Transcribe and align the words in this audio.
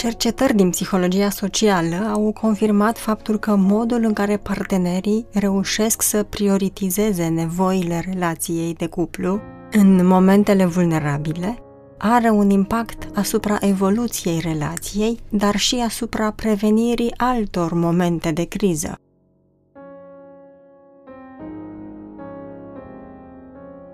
Cercetări 0.00 0.54
din 0.54 0.70
psihologia 0.70 1.30
socială 1.30 1.96
au 2.12 2.32
confirmat 2.32 2.98
faptul 2.98 3.38
că 3.38 3.54
modul 3.54 4.04
în 4.04 4.12
care 4.12 4.36
partenerii 4.36 5.26
reușesc 5.32 6.02
să 6.02 6.22
prioritizeze 6.22 7.28
nevoile 7.28 8.04
relației 8.12 8.74
de 8.74 8.86
cuplu 8.86 9.40
în 9.70 10.06
momentele 10.06 10.64
vulnerabile 10.64 11.58
are 11.98 12.30
un 12.30 12.50
impact 12.50 13.16
asupra 13.16 13.56
evoluției 13.60 14.40
relației, 14.42 15.18
dar 15.30 15.56
și 15.56 15.82
asupra 15.86 16.30
prevenirii 16.30 17.14
altor 17.16 17.72
momente 17.72 18.30
de 18.30 18.44
criză. 18.44 18.98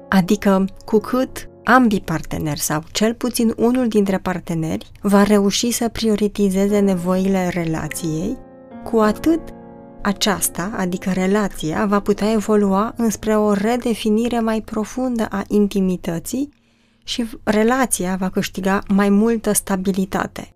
Adică, 0.08 0.64
cu 0.84 0.98
cât 0.98 1.48
ambii 1.68 2.00
parteneri 2.00 2.60
sau 2.60 2.82
cel 2.92 3.14
puțin 3.14 3.52
unul 3.56 3.88
dintre 3.88 4.18
parteneri 4.18 4.90
va 5.00 5.22
reuși 5.22 5.70
să 5.70 5.88
prioritizeze 5.88 6.78
nevoile 6.78 7.48
relației, 7.48 8.36
cu 8.84 8.98
atât 8.98 9.40
aceasta, 10.02 10.72
adică 10.76 11.10
relația, 11.10 11.86
va 11.86 12.00
putea 12.00 12.32
evolua 12.32 12.94
înspre 12.96 13.36
o 13.36 13.52
redefinire 13.52 14.40
mai 14.40 14.60
profundă 14.60 15.26
a 15.30 15.42
intimității 15.48 16.48
și 17.04 17.26
relația 17.44 18.16
va 18.18 18.28
câștiga 18.28 18.82
mai 18.88 19.08
multă 19.08 19.52
stabilitate. 19.52 20.55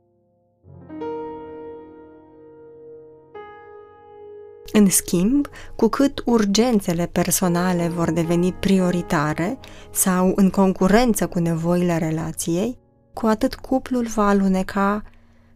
În 4.72 4.88
schimb, 4.88 5.46
cu 5.76 5.88
cât 5.88 6.22
urgențele 6.24 7.06
personale 7.06 7.88
vor 7.88 8.10
deveni 8.10 8.52
prioritare 8.52 9.58
sau 9.90 10.32
în 10.34 10.50
concurență 10.50 11.26
cu 11.26 11.38
nevoile 11.38 11.98
relației, 11.98 12.78
cu 13.12 13.26
atât 13.26 13.54
cuplul 13.54 14.06
va 14.06 14.28
aluneca 14.28 15.02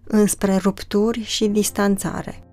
înspre 0.05 0.57
rupturi 0.57 1.23
și 1.23 1.47
distanțare. 1.47 2.45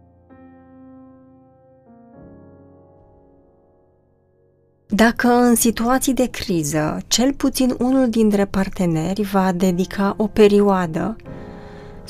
Dacă 4.88 5.28
în 5.28 5.56
situații 5.56 6.14
de 6.14 6.30
criză, 6.30 6.98
cel 7.08 7.34
puțin 7.34 7.76
unul 7.80 8.10
dintre 8.10 8.46
parteneri 8.46 9.22
va 9.22 9.52
dedica 9.52 10.14
o 10.18 10.28
perioadă 10.28 11.16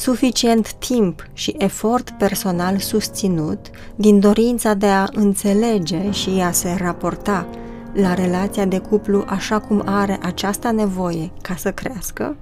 suficient 0.02 0.74
timp 0.74 1.28
și 1.34 1.56
efort 1.58 2.10
personal 2.10 2.78
susținut 2.78 3.60
din 3.96 4.20
dorința 4.20 4.74
de 4.74 4.88
a 4.88 5.08
înțelege 5.12 6.12
și 6.12 6.30
a 6.30 6.52
se 6.52 6.76
raporta 6.80 7.48
la 7.94 8.14
relația 8.14 8.66
de 8.66 8.78
cuplu 8.78 9.24
așa 9.28 9.60
cum 9.60 9.82
are 9.86 10.20
această 10.22 10.72
nevoie 10.72 11.32
ca 11.42 11.56
să 11.56 11.72
crească, 11.72 12.38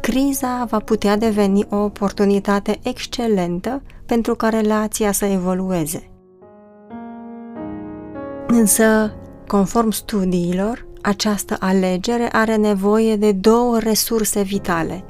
criza 0.00 0.66
va 0.70 0.78
putea 0.78 1.16
deveni 1.16 1.66
o 1.70 1.76
oportunitate 1.76 2.78
excelentă 2.82 3.82
pentru 4.06 4.34
ca 4.34 4.48
relația 4.48 5.12
să 5.12 5.24
evolueze. 5.24 6.10
Însă, 8.46 9.14
conform 9.46 9.90
studiilor, 9.90 10.86
această 11.02 11.56
alegere 11.60 12.28
are 12.32 12.56
nevoie 12.56 13.16
de 13.16 13.32
două 13.32 13.78
resurse 13.78 14.42
vitale– 14.42 15.04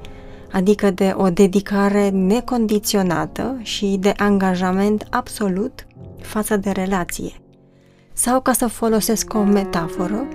adică 0.53 0.91
de 0.91 1.15
o 1.17 1.31
dedicare 1.31 2.09
necondiționată 2.09 3.59
și 3.63 3.97
de 4.01 4.15
angajament 4.17 5.07
absolut 5.11 5.87
față 6.21 6.57
de 6.57 6.71
relație. 6.71 7.33
Sau 8.13 8.41
ca 8.41 8.53
să 8.53 8.67
folosesc 8.67 9.35
o 9.35 9.43
metaforă, 9.43 10.29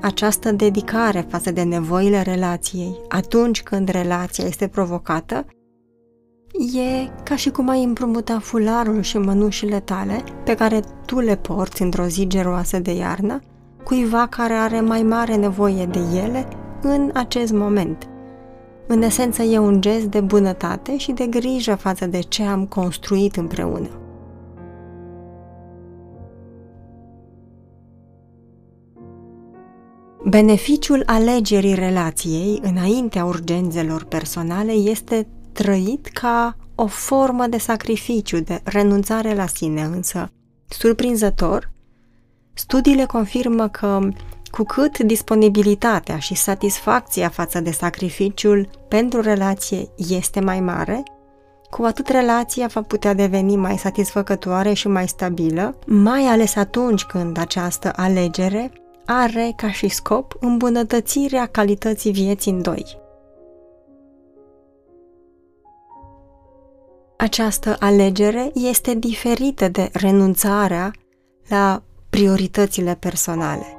această 0.00 0.52
dedicare 0.52 1.26
față 1.28 1.50
de 1.50 1.62
nevoile 1.62 2.22
relației 2.22 3.00
atunci 3.08 3.62
când 3.62 3.88
relația 3.88 4.44
este 4.44 4.68
provocată 4.68 5.46
e 6.74 7.10
ca 7.22 7.36
și 7.36 7.50
cum 7.50 7.68
ai 7.68 7.82
împrumuta 7.82 8.38
fularul 8.38 9.02
și 9.02 9.18
mănușile 9.18 9.80
tale 9.80 10.24
pe 10.44 10.54
care 10.54 10.80
tu 11.06 11.20
le 11.20 11.36
porți 11.36 11.82
într-o 11.82 12.06
zi 12.06 12.26
geroasă 12.26 12.78
de 12.78 12.92
iarnă 12.94 13.40
cuiva 13.84 14.26
care 14.26 14.52
are 14.52 14.80
mai 14.80 15.02
mare 15.02 15.34
nevoie 15.34 15.86
de 15.86 16.00
ele 16.24 16.48
în 16.82 17.10
acest 17.14 17.52
moment– 17.52 18.08
în 18.86 19.02
esență 19.02 19.42
e 19.42 19.58
un 19.58 19.80
gest 19.80 20.04
de 20.04 20.20
bunătate 20.20 20.96
și 20.96 21.12
de 21.12 21.26
grijă 21.26 21.74
față 21.74 22.06
de 22.06 22.18
ce 22.18 22.42
am 22.42 22.66
construit 22.66 23.36
împreună. 23.36 23.88
Beneficiul 30.24 31.02
alegerii 31.06 31.74
relației 31.74 32.60
înaintea 32.62 33.24
urgențelor 33.24 34.04
personale 34.04 34.72
este 34.72 35.28
trăit 35.52 36.06
ca 36.06 36.56
o 36.74 36.86
formă 36.86 37.46
de 37.46 37.58
sacrificiu, 37.58 38.40
de 38.40 38.60
renunțare 38.64 39.34
la 39.34 39.46
sine, 39.46 39.82
însă, 39.82 40.30
surprinzător, 40.68 41.70
studiile 42.52 43.04
confirmă 43.04 43.68
că 43.68 44.08
cu 44.54 44.62
cât 44.62 44.98
disponibilitatea 44.98 46.18
și 46.18 46.34
satisfacția 46.34 47.28
față 47.28 47.60
de 47.60 47.70
sacrificiul 47.70 48.68
pentru 48.88 49.20
relație 49.20 49.88
este 49.96 50.40
mai 50.40 50.60
mare, 50.60 51.02
cu 51.70 51.82
atât 51.82 52.08
relația 52.08 52.66
va 52.66 52.82
putea 52.82 53.14
deveni 53.14 53.56
mai 53.56 53.78
satisfăcătoare 53.78 54.72
și 54.72 54.88
mai 54.88 55.08
stabilă, 55.08 55.78
mai 55.86 56.22
ales 56.22 56.56
atunci 56.56 57.04
când 57.04 57.38
această 57.38 57.92
alegere 57.96 58.72
are 59.06 59.52
ca 59.56 59.70
și 59.70 59.88
scop 59.88 60.36
îmbunătățirea 60.40 61.46
calității 61.46 62.12
vieții 62.12 62.52
în 62.52 62.62
doi. 62.62 62.98
Această 67.16 67.76
alegere 67.78 68.50
este 68.54 68.94
diferită 68.94 69.68
de 69.68 69.90
renunțarea 69.92 70.90
la 71.48 71.82
prioritățile 72.10 72.96
personale. 73.00 73.78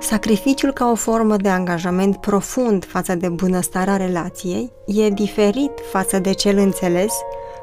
Sacrificiul 0.00 0.72
ca 0.72 0.90
o 0.90 0.94
formă 0.94 1.36
de 1.36 1.48
angajament 1.48 2.16
profund 2.16 2.84
față 2.84 3.14
de 3.14 3.28
bunăstarea 3.28 3.96
relației 3.96 4.72
e 4.86 5.08
diferit 5.08 5.70
față 5.90 6.18
de 6.18 6.32
cel 6.32 6.58
înțeles 6.58 7.12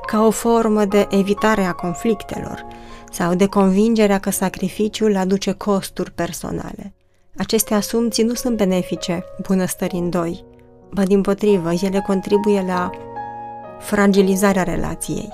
ca 0.05 0.25
o 0.25 0.29
formă 0.29 0.85
de 0.85 1.07
evitare 1.09 1.63
a 1.63 1.71
conflictelor 1.71 2.65
sau 3.11 3.35
de 3.35 3.45
convingerea 3.47 4.19
că 4.19 4.29
sacrificiul 4.29 5.15
aduce 5.15 5.51
costuri 5.51 6.11
personale. 6.11 6.93
Aceste 7.37 7.73
asumții 7.73 8.23
nu 8.23 8.33
sunt 8.33 8.57
benefice 8.57 9.23
bunăstării 9.47 9.99
în 9.99 10.09
doi, 10.09 10.43
ba 10.91 11.03
din 11.03 11.21
potrivă, 11.21 11.71
ele 11.81 11.99
contribuie 11.99 12.63
la 12.67 12.89
fragilizarea 13.79 14.63
relației. 14.63 15.29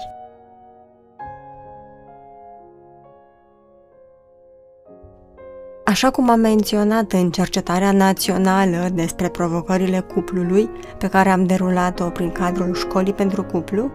Așa 5.92 6.12
cum 6.12 6.30
am 6.30 6.40
menționat 6.40 7.12
în 7.12 7.32
cercetarea 7.32 7.92
națională 7.92 8.90
despre 8.94 9.30
provocările 9.30 10.00
cuplului, 10.00 10.70
pe 10.98 11.08
care 11.08 11.30
am 11.30 11.46
derulat-o 11.46 12.10
prin 12.10 12.30
cadrul 12.30 12.76
școlii 12.76 13.14
pentru 13.14 13.44
cuplu, 13.44 13.92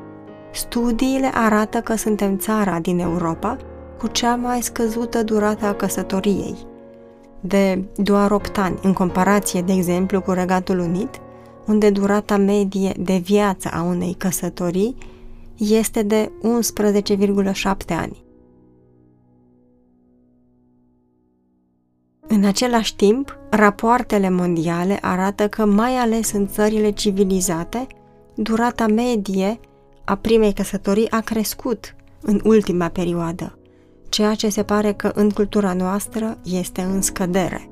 studiile 0.53 1.31
arată 1.35 1.79
că 1.79 1.97
suntem 1.97 2.37
țara 2.37 2.79
din 2.79 2.99
Europa 2.99 3.57
cu 3.99 4.07
cea 4.07 4.35
mai 4.35 4.63
scăzută 4.63 5.23
durată 5.23 5.67
a 5.67 5.75
căsătoriei, 5.75 6.57
de 7.41 7.85
doar 7.97 8.31
8 8.31 8.59
ani, 8.59 8.79
în 8.83 8.93
comparație, 8.93 9.61
de 9.61 9.73
exemplu, 9.73 10.21
cu 10.21 10.31
Regatul 10.31 10.79
Unit, 10.79 11.21
unde 11.67 11.91
durata 11.91 12.37
medie 12.37 12.93
de 12.99 13.17
viață 13.17 13.71
a 13.73 13.83
unei 13.83 14.15
căsătorii 14.19 14.97
este 15.57 16.03
de 16.03 16.33
11,7 17.63 17.95
ani. 17.99 18.26
În 22.29 22.45
același 22.45 22.97
timp, 22.97 23.39
rapoartele 23.51 24.31
mondiale 24.31 24.99
arată 25.01 25.49
că, 25.49 25.65
mai 25.65 25.97
ales 25.97 26.33
în 26.33 26.49
țările 26.49 26.91
civilizate, 26.91 27.87
durata 28.35 28.87
medie 28.87 29.61
a 30.05 30.15
primei 30.17 30.53
căsătorii 30.53 31.11
a 31.11 31.21
crescut 31.21 31.95
în 32.21 32.41
ultima 32.45 32.89
perioadă, 32.89 33.59
ceea 34.09 34.35
ce 34.35 34.49
se 34.49 34.63
pare 34.63 34.93
că 34.93 35.13
în 35.15 35.31
cultura 35.31 35.73
noastră 35.73 36.39
este 36.45 36.81
în 36.81 37.03
scădere. 37.03 37.71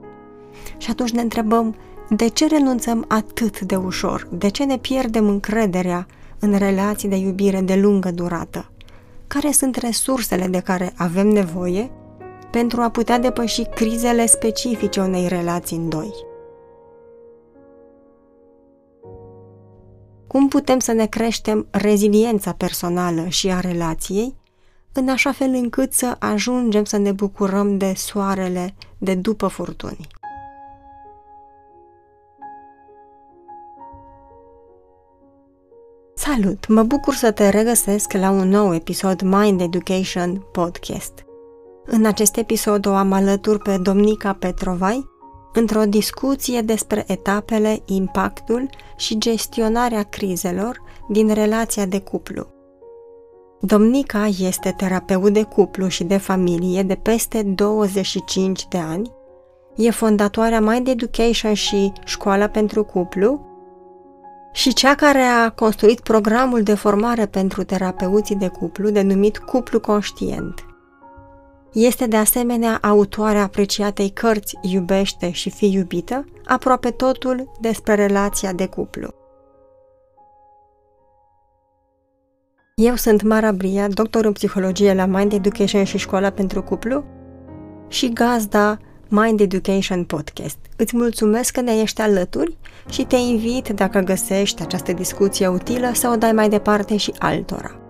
Și 0.79 0.91
atunci 0.91 1.11
ne 1.11 1.21
întrebăm, 1.21 1.77
de 2.11 2.29
ce 2.29 2.47
renunțăm 2.47 3.05
atât 3.09 3.61
de 3.61 3.77
ușor? 3.77 4.29
De 4.31 4.49
ce 4.49 4.65
ne 4.65 4.79
pierdem 4.79 5.29
încrederea 5.29 6.07
în 6.39 6.59
relații 6.59 7.09
de 7.09 7.17
iubire 7.17 7.61
de 7.61 7.75
lungă 7.75 8.11
durată? 8.11 8.71
Care 9.27 9.51
sunt 9.51 9.77
resursele 9.77 10.47
de 10.47 10.61
care 10.61 10.93
avem 10.97 11.29
nevoie 11.29 11.91
pentru 12.55 12.81
a 12.81 12.91
putea 12.91 13.19
depăși 13.19 13.63
crizele 13.63 14.27
specifice 14.27 15.01
unei 15.01 15.29
relații 15.29 15.77
în 15.77 15.89
doi. 15.89 16.15
Cum 20.27 20.49
putem 20.49 20.79
să 20.79 20.93
ne 20.93 21.07
creștem 21.07 21.67
reziliența 21.71 22.53
personală 22.53 23.27
și 23.29 23.51
a 23.51 23.61
relației, 23.61 24.37
în 24.93 25.09
așa 25.09 25.33
fel 25.33 25.49
încât 25.49 25.93
să 25.93 26.17
ajungem 26.19 26.85
să 26.85 26.97
ne 26.97 27.13
bucurăm 27.13 27.79
de 27.79 27.93
soarele 27.97 28.75
de 28.99 29.15
după 29.15 29.47
furtuni. 29.47 30.07
Salut! 36.15 36.69
Mă 36.69 36.83
bucur 36.83 37.15
să 37.15 37.31
te 37.31 37.49
regăsesc 37.49 38.13
la 38.13 38.31
un 38.31 38.49
nou 38.49 38.75
episod 38.75 39.21
Mind 39.21 39.61
Education 39.61 40.47
Podcast. 40.53 41.25
În 41.87 42.05
acest 42.05 42.37
episod 42.37 42.87
o 42.87 42.93
am 42.95 43.13
alături 43.13 43.59
pe 43.59 43.77
Domnica 43.77 44.33
Petrovai 44.33 45.13
într-o 45.53 45.85
discuție 45.85 46.61
despre 46.61 47.05
etapele, 47.07 47.83
impactul 47.85 48.71
și 48.97 49.19
gestionarea 49.19 50.03
crizelor 50.03 50.83
din 51.09 51.35
relația 51.35 51.87
de 51.87 52.01
cuplu. 52.01 52.47
Domnica 53.61 54.27
este 54.27 54.75
terapeut 54.77 55.33
de 55.33 55.43
cuplu 55.43 55.89
și 55.89 56.05
de 56.05 56.17
familie 56.17 56.83
de 56.83 56.95
peste 56.95 57.43
25 57.43 58.69
de 58.69 58.79
ani, 58.79 59.13
e 59.77 59.91
fondatoarea 59.91 60.61
Mind 60.61 60.89
Education 60.89 61.55
și 61.55 61.93
Școala 62.05 62.47
pentru 62.47 62.85
Cuplu 62.85 63.47
și 64.53 64.73
cea 64.73 64.95
care 64.95 65.21
a 65.21 65.51
construit 65.51 66.01
programul 66.01 66.63
de 66.63 66.75
formare 66.75 67.27
pentru 67.27 67.63
terapeuții 67.63 68.37
de 68.37 68.49
cuplu 68.49 68.91
denumit 68.91 69.39
Cuplu 69.39 69.81
Conștient. 69.81 70.74
Este 71.75 72.07
de 72.07 72.17
asemenea 72.17 72.79
autoarea 72.83 73.43
apreciatei 73.43 74.11
cărți 74.11 74.59
Iubește 74.63 75.31
și 75.31 75.51
fi 75.51 75.73
iubită, 75.73 76.25
aproape 76.45 76.91
totul 76.91 77.53
despre 77.61 77.95
relația 77.95 78.53
de 78.53 78.67
cuplu. 78.67 79.15
Eu 82.75 82.95
sunt 82.95 83.23
Mara 83.23 83.53
Bria, 83.53 83.89
doctor 83.89 84.25
în 84.25 84.33
psihologie 84.33 84.95
la 84.95 85.07
Mind 85.07 85.33
Education 85.33 85.85
și 85.85 85.99
Școala 85.99 86.31
pentru 86.31 86.63
Cuplu 86.63 87.05
și 87.89 88.13
gazda 88.13 88.79
Mind 89.09 89.41
Education 89.41 90.05
Podcast. 90.05 90.59
Îți 90.77 90.97
mulțumesc 90.97 91.53
că 91.53 91.61
ne 91.61 91.73
ești 91.73 92.01
alături 92.01 92.57
și 92.91 93.05
te 93.05 93.17
invit, 93.17 93.69
dacă 93.69 93.99
găsești 93.99 94.63
această 94.63 94.93
discuție 94.93 95.47
utilă, 95.47 95.91
să 95.95 96.11
o 96.13 96.17
dai 96.17 96.33
mai 96.33 96.49
departe 96.49 96.97
și 96.97 97.15
altora. 97.19 97.84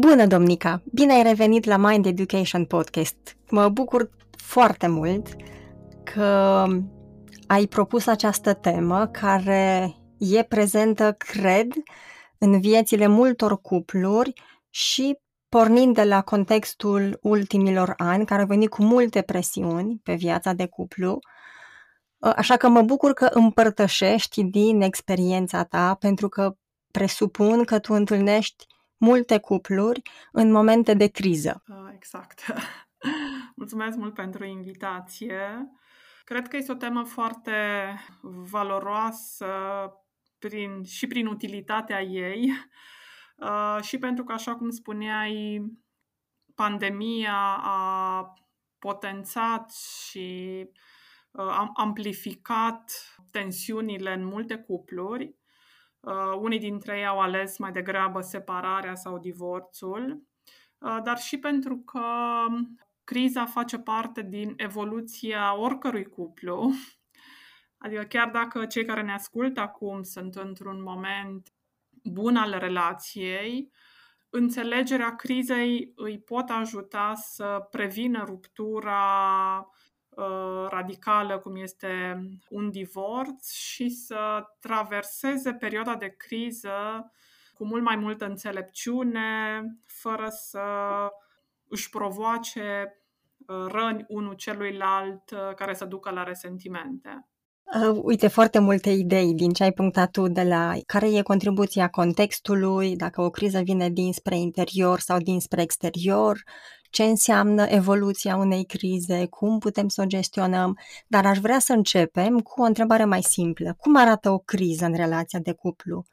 Bună, 0.00 0.26
Domnica! 0.26 0.82
Bine 0.92 1.12
ai 1.12 1.22
revenit 1.22 1.64
la 1.64 1.76
Mind 1.76 2.06
Education 2.06 2.64
Podcast. 2.64 3.36
Mă 3.50 3.68
bucur 3.68 4.10
foarte 4.36 4.86
mult 4.86 5.26
că 6.04 6.64
ai 7.46 7.66
propus 7.66 8.06
această 8.06 8.54
temă 8.54 9.06
care 9.06 9.94
e 10.18 10.42
prezentă, 10.42 11.12
cred, 11.12 11.72
în 12.38 12.60
viețile 12.60 13.06
multor 13.06 13.60
cupluri 13.60 14.32
și 14.70 15.18
pornind 15.48 15.94
de 15.94 16.04
la 16.04 16.22
contextul 16.22 17.18
ultimilor 17.22 17.94
ani, 17.96 18.26
care 18.26 18.40
au 18.40 18.46
venit 18.46 18.68
cu 18.70 18.82
multe 18.82 19.22
presiuni 19.22 20.00
pe 20.02 20.14
viața 20.14 20.52
de 20.52 20.66
cuplu, 20.66 21.18
ă, 22.22 22.32
așa 22.36 22.56
că 22.56 22.68
mă 22.68 22.82
bucur 22.82 23.12
că 23.12 23.24
împărtășești 23.24 24.42
din 24.42 24.80
experiența 24.80 25.64
ta, 25.64 25.96
pentru 26.00 26.28
că 26.28 26.56
presupun 26.90 27.64
că 27.64 27.78
tu 27.78 27.92
întâlnești 27.94 28.66
multe 28.98 29.38
cupluri 29.38 30.02
în 30.32 30.52
momente 30.52 30.94
de 30.94 31.06
criză. 31.06 31.62
Ah, 31.66 31.92
exact. 31.94 32.44
Mulțumesc 33.56 33.96
mult 33.96 34.14
pentru 34.14 34.44
invitație. 34.44 35.68
Cred 36.24 36.48
că 36.48 36.56
este 36.56 36.72
o 36.72 36.74
temă 36.74 37.02
foarte 37.02 37.52
valoroasă 38.22 39.46
prin, 40.38 40.84
și 40.84 41.06
prin 41.06 41.26
utilitatea 41.26 42.02
ei 42.02 42.52
uh, 43.36 43.78
și 43.82 43.98
pentru 43.98 44.24
că, 44.24 44.32
așa 44.32 44.56
cum 44.56 44.70
spuneai, 44.70 45.62
pandemia 46.54 47.58
a 47.62 48.32
potențat 48.78 49.72
și 49.72 50.64
uh, 51.30 51.68
amplificat 51.74 52.92
tensiunile 53.30 54.12
în 54.12 54.24
multe 54.24 54.56
cupluri. 54.56 55.37
Uh, 56.00 56.38
unii 56.40 56.58
dintre 56.58 56.98
ei 56.98 57.06
au 57.06 57.20
ales 57.20 57.58
mai 57.58 57.72
degrabă 57.72 58.20
separarea 58.20 58.94
sau 58.94 59.18
divorțul, 59.18 60.22
uh, 60.78 60.98
dar 61.02 61.18
și 61.18 61.38
pentru 61.38 61.78
că 61.78 62.02
criza 63.04 63.46
face 63.46 63.78
parte 63.78 64.22
din 64.22 64.54
evoluția 64.56 65.56
oricărui 65.58 66.04
cuplu. 66.04 66.72
Adică 67.84 68.02
chiar 68.02 68.30
dacă 68.30 68.66
cei 68.66 68.84
care 68.84 69.02
ne 69.02 69.12
ascultă 69.12 69.60
acum 69.60 70.02
sunt 70.02 70.34
într-un 70.34 70.82
moment 70.82 71.52
bun 72.04 72.36
al 72.36 72.58
relației, 72.58 73.70
înțelegerea 74.30 75.16
crizei 75.16 75.92
îi 75.94 76.18
pot 76.20 76.48
ajuta 76.48 77.14
să 77.14 77.66
prevină 77.70 78.24
ruptura 78.24 79.02
uh, 79.58 79.87
radicală, 80.68 81.38
cum 81.38 81.56
este 81.56 82.22
un 82.48 82.70
divorț, 82.70 83.52
și 83.52 83.90
să 83.90 84.44
traverseze 84.60 85.54
perioada 85.54 85.94
de 85.94 86.08
criză 86.08 87.10
cu 87.54 87.64
mult 87.64 87.82
mai 87.82 87.96
multă 87.96 88.24
înțelepciune, 88.24 89.62
fără 89.86 90.28
să 90.28 90.62
își 91.68 91.90
provoace 91.90 92.98
uh, 93.46 93.66
răni 93.66 94.04
unul 94.08 94.34
celuilalt 94.34 95.30
uh, 95.30 95.54
care 95.54 95.74
să 95.74 95.84
ducă 95.84 96.10
la 96.10 96.22
resentimente. 96.22 97.27
Uh, 97.74 97.98
uite, 98.02 98.28
foarte 98.28 98.58
multe 98.58 98.90
idei 98.90 99.34
din 99.34 99.50
ce 99.50 99.62
ai 99.62 99.72
punctat 99.72 100.10
tu 100.10 100.28
de 100.28 100.42
la 100.42 100.74
care 100.86 101.16
e 101.16 101.22
contribuția 101.22 101.88
contextului, 101.88 102.96
dacă 102.96 103.20
o 103.20 103.30
criză 103.30 103.60
vine 103.60 103.90
dinspre 103.90 104.36
interior 104.36 105.00
sau 105.00 105.18
dinspre 105.18 105.62
exterior, 105.62 106.42
ce 106.90 107.02
înseamnă 107.02 107.66
evoluția 107.66 108.36
unei 108.36 108.64
crize, 108.64 109.26
cum 109.26 109.58
putem 109.58 109.88
să 109.88 110.02
o 110.02 110.06
gestionăm, 110.06 110.78
dar 111.06 111.26
aș 111.26 111.38
vrea 111.38 111.58
să 111.58 111.72
începem 111.72 112.38
cu 112.38 112.60
o 112.60 112.64
întrebare 112.64 113.04
mai 113.04 113.22
simplă. 113.22 113.74
Cum 113.78 113.96
arată 113.96 114.30
o 114.30 114.38
criză 114.38 114.84
în 114.84 114.94
relația 114.94 115.38
de 115.38 115.52
cuplu? 115.52 116.04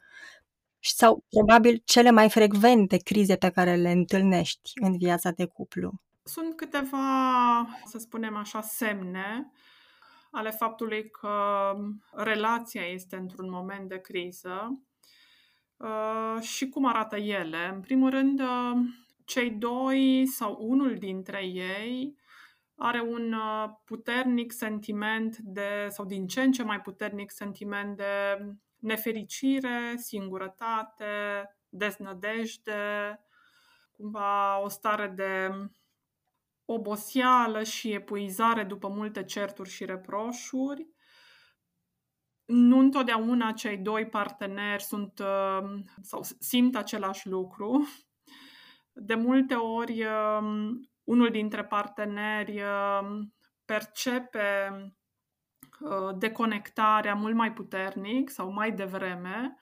Sau 0.80 1.24
probabil 1.30 1.82
cele 1.86 2.12
mai 2.12 2.30
frecvente 2.30 2.98
crize 2.98 3.36
pe 3.36 3.50
care 3.50 3.76
le 3.76 3.92
întâlnești 3.92 4.72
în 4.82 4.98
viața 4.98 5.32
de 5.32 5.46
cuplu? 5.46 5.94
Sunt 6.24 6.56
câteva, 6.56 6.98
să 7.86 7.98
spunem 7.98 8.36
așa, 8.36 8.62
semne 8.62 9.52
ale 10.36 10.50
faptului 10.50 11.10
că 11.10 11.74
relația 12.12 12.82
este 12.82 13.16
într-un 13.16 13.50
moment 13.50 13.90
de 13.90 14.02
criză 14.02 14.82
uh, 15.78 16.42
și 16.42 16.70
cum 16.70 16.86
arată 16.86 17.16
ele. 17.16 17.72
În 17.74 17.82
primul 17.82 18.10
rând, 18.10 18.40
uh, 18.40 18.78
cei 19.26 19.50
doi 19.50 20.26
sau 20.26 20.58
unul 20.60 20.98
dintre 20.98 21.46
ei 21.46 22.18
are 22.76 23.02
un 23.02 23.34
uh, 23.34 23.70
puternic 23.86 24.52
sentiment 24.52 25.38
de, 25.38 25.88
sau 25.90 26.06
din 26.06 26.28
ce 26.28 26.42
în 26.42 26.52
ce 26.52 26.64
mai 26.64 26.82
puternic 26.82 27.32
sentiment 27.32 27.98
de 27.98 28.38
nefericire, 28.80 29.94
singurătate, 29.98 31.06
deznădejde, 31.70 33.20
cumva 33.92 34.62
o 34.62 34.68
stare 34.68 35.08
de 35.08 35.50
oboseală 36.66 37.64
și 37.64 37.92
epuizare 37.92 38.64
după 38.64 38.88
multe 38.88 39.24
certuri 39.24 39.70
și 39.70 39.86
reproșuri. 39.86 40.88
Nu 42.46 42.80
întotdeauna 42.80 43.52
cei 43.52 43.78
doi 43.78 44.08
parteneri 44.08 44.84
sunt 44.84 45.20
uh, 45.20 45.70
sau 46.02 46.22
simt 46.40 46.76
același 46.76 47.28
lucru. 47.28 47.88
De 48.94 49.16
multe 49.16 49.54
ori, 49.54 50.06
um, 50.06 50.90
unul 51.04 51.30
dintre 51.30 51.66
parteneri 51.66 52.62
um, 52.62 53.34
percepe 53.66 54.70
uh, 55.80 56.18
deconectarea 56.18 57.14
mult 57.14 57.36
mai 57.36 57.54
puternic 57.54 58.30
sau 58.30 58.52
mai 58.52 58.72
devreme, 58.72 59.58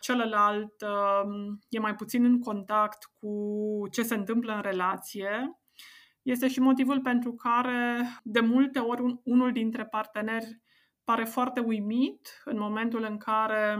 celălalt 0.00 0.82
um, 0.82 1.58
e 1.68 1.78
mai 1.78 1.94
puțin 1.94 2.24
în 2.24 2.40
contact 2.40 3.04
cu 3.20 3.38
ce 3.90 4.02
se 4.02 4.14
întâmplă 4.14 4.54
în 4.54 4.60
relație 4.60 5.58
este 6.24 6.48
și 6.48 6.60
motivul 6.60 7.00
pentru 7.00 7.32
care 7.34 8.08
de 8.22 8.40
multe 8.40 8.78
ori 8.78 9.20
unul 9.24 9.52
dintre 9.52 9.84
parteneri 9.84 10.60
pare 11.04 11.24
foarte 11.24 11.60
uimit 11.60 12.42
în 12.44 12.58
momentul 12.58 13.02
în 13.02 13.16
care 13.16 13.78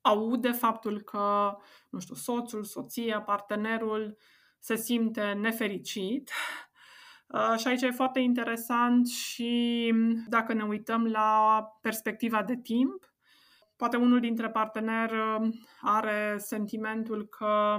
aude 0.00 0.50
faptul 0.50 1.00
că, 1.00 1.56
nu 1.90 2.00
știu, 2.00 2.14
soțul, 2.14 2.64
soția, 2.64 3.20
partenerul 3.20 4.16
se 4.58 4.76
simte 4.76 5.32
nefericit. 5.32 6.30
Uh, 7.26 7.54
și 7.58 7.68
aici 7.68 7.82
e 7.82 7.90
foarte 7.90 8.20
interesant 8.20 9.08
și 9.08 9.92
dacă 10.28 10.52
ne 10.52 10.62
uităm 10.64 11.06
la 11.06 11.62
perspectiva 11.80 12.42
de 12.42 12.56
timp, 12.56 13.14
poate 13.76 13.96
unul 13.96 14.20
dintre 14.20 14.50
parteneri 14.50 15.14
uh, 15.18 15.48
are 15.80 16.34
sentimentul 16.38 17.26
că 17.26 17.76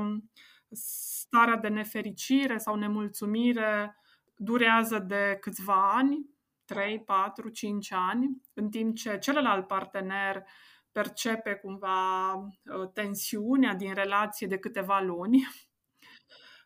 starea 0.71 1.55
de 1.55 1.67
nefericire 1.67 2.57
sau 2.57 2.75
nemulțumire 2.75 3.95
durează 4.35 4.99
de 4.99 5.37
câțiva 5.41 5.91
ani, 5.91 6.29
3, 6.65 7.03
4, 7.03 7.49
5 7.49 7.91
ani, 7.91 8.41
în 8.53 8.69
timp 8.69 8.95
ce 8.95 9.17
celălalt 9.17 9.67
partener 9.67 10.43
percepe 10.91 11.55
cumva 11.55 12.33
uh, 12.33 12.89
tensiunea 12.93 13.73
din 13.73 13.93
relație 13.93 14.47
de 14.47 14.57
câteva 14.57 14.99
luni. 14.99 15.47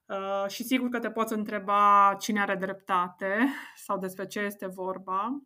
Uh, 0.05 0.47
și 0.47 0.63
sigur 0.63 0.89
că 0.89 0.99
te 0.99 1.11
poți 1.11 1.33
întreba 1.33 2.15
cine 2.19 2.41
are 2.41 2.55
dreptate 2.55 3.47
sau 3.75 3.97
despre 3.97 4.27
ce 4.27 4.39
este 4.39 4.67
vorba. 4.67 5.41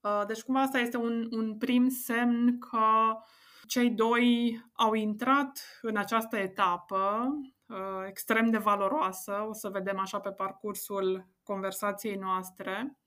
Uh, 0.00 0.22
deci 0.26 0.42
cumva 0.42 0.60
asta 0.60 0.78
este 0.78 0.96
un, 0.96 1.28
un 1.30 1.58
prim 1.58 1.88
semn 1.88 2.58
că 2.58 3.16
cei 3.70 3.90
doi 3.90 4.60
au 4.72 4.94
intrat 4.94 5.78
în 5.82 5.96
această 5.96 6.36
etapă 6.36 7.28
uh, 7.66 7.76
extrem 8.08 8.50
de 8.50 8.58
valoroasă, 8.58 9.46
o 9.48 9.52
să 9.52 9.68
vedem 9.68 9.98
așa 9.98 10.20
pe 10.20 10.30
parcursul 10.30 11.28
conversației 11.42 12.14
noastre, 12.14 12.98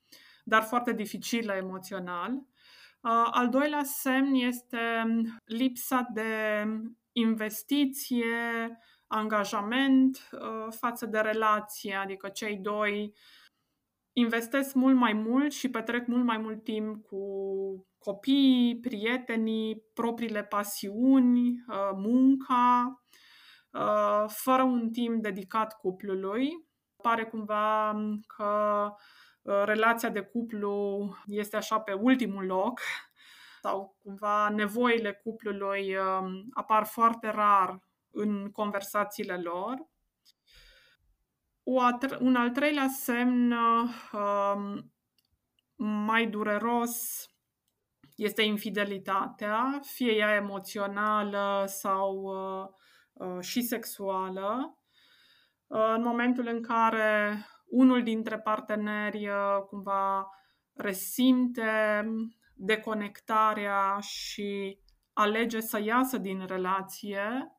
dar 0.43 0.63
foarte 0.63 0.93
dificilă 0.93 1.53
emoțional. 1.53 2.31
Uh, 2.31 3.27
al 3.31 3.49
doilea 3.49 3.83
semn 3.83 4.33
este 4.33 5.03
lipsa 5.45 6.07
de 6.13 6.63
investiție, 7.11 8.77
angajament 9.07 10.29
față 10.69 11.05
de 11.05 11.19
relație, 11.19 11.95
adică 11.95 12.29
cei 12.29 12.57
doi 12.57 13.13
investesc 14.13 14.73
mult 14.73 14.95
mai 14.95 15.13
mult 15.13 15.51
și 15.51 15.69
petrec 15.69 16.07
mult 16.07 16.23
mai 16.23 16.37
mult 16.37 16.63
timp 16.63 17.05
cu 17.05 17.17
copiii, 17.99 18.79
prietenii, 18.79 19.83
propriile 19.93 20.43
pasiuni, 20.43 21.63
uh, 21.67 21.89
munca, 21.95 23.01
uh, 23.71 24.23
fără 24.27 24.63
un 24.63 24.91
timp 24.91 25.21
dedicat 25.21 25.77
cuplului. 25.77 26.49
Pare 27.01 27.23
cumva 27.25 27.95
că 28.27 28.89
uh, 29.41 29.61
relația 29.65 30.09
de 30.09 30.21
cuplu 30.21 31.09
este 31.25 31.55
așa 31.55 31.79
pe 31.79 31.93
ultimul 31.93 32.45
loc 32.45 32.79
sau 33.61 33.97
cumva 34.03 34.49
nevoile 34.49 35.13
cuplului 35.23 35.95
apar 36.53 36.85
foarte 36.85 37.29
rar 37.29 37.79
în 38.11 38.51
conversațiile 38.51 39.37
lor. 39.37 39.92
O 41.63 41.81
un 42.19 42.35
al 42.35 42.49
treilea 42.49 42.87
semn 42.87 43.51
uh, 43.51 44.83
mai 45.75 46.27
dureros 46.27 47.25
este 48.15 48.41
infidelitatea, 48.41 49.79
fie 49.81 50.15
ea 50.15 50.35
emoțională 50.35 51.63
sau 51.67 52.21
uh, 52.21 52.67
uh, 53.13 53.43
și 53.43 53.61
sexuală. 53.61 54.77
Uh, 55.67 55.93
în 55.95 56.01
momentul 56.01 56.47
în 56.47 56.61
care 56.61 57.45
unul 57.65 58.03
dintre 58.03 58.39
parteneri 58.39 59.27
uh, 59.27 59.63
cumva 59.67 60.29
resimte 60.73 62.03
deconectarea 62.53 63.97
și 63.99 64.79
alege 65.13 65.59
să 65.59 65.81
iasă 65.81 66.17
din 66.17 66.45
relație 66.45 67.51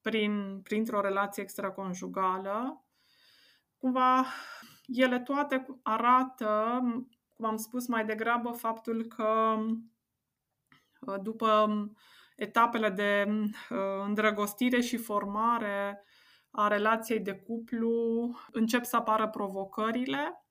prin, 0.00 0.60
printr-o 0.62 1.00
relație 1.00 1.42
extraconjugală, 1.42 2.87
cumva 3.78 4.26
ele 4.86 5.20
toate 5.20 5.66
arată, 5.82 6.80
cum 7.36 7.44
am 7.44 7.56
spus 7.56 7.86
mai 7.86 8.04
degrabă, 8.04 8.50
faptul 8.50 9.04
că 9.04 9.56
uh, 11.00 11.20
după 11.22 11.68
etapele 12.36 12.90
de 12.90 13.24
uh, 13.28 14.04
îndrăgostire 14.04 14.80
și 14.80 14.96
formare 14.96 16.04
a 16.50 16.68
relației 16.68 17.20
de 17.20 17.34
cuplu 17.34 18.34
încep 18.52 18.84
să 18.84 18.96
apară 18.96 19.28
provocările 19.28 20.44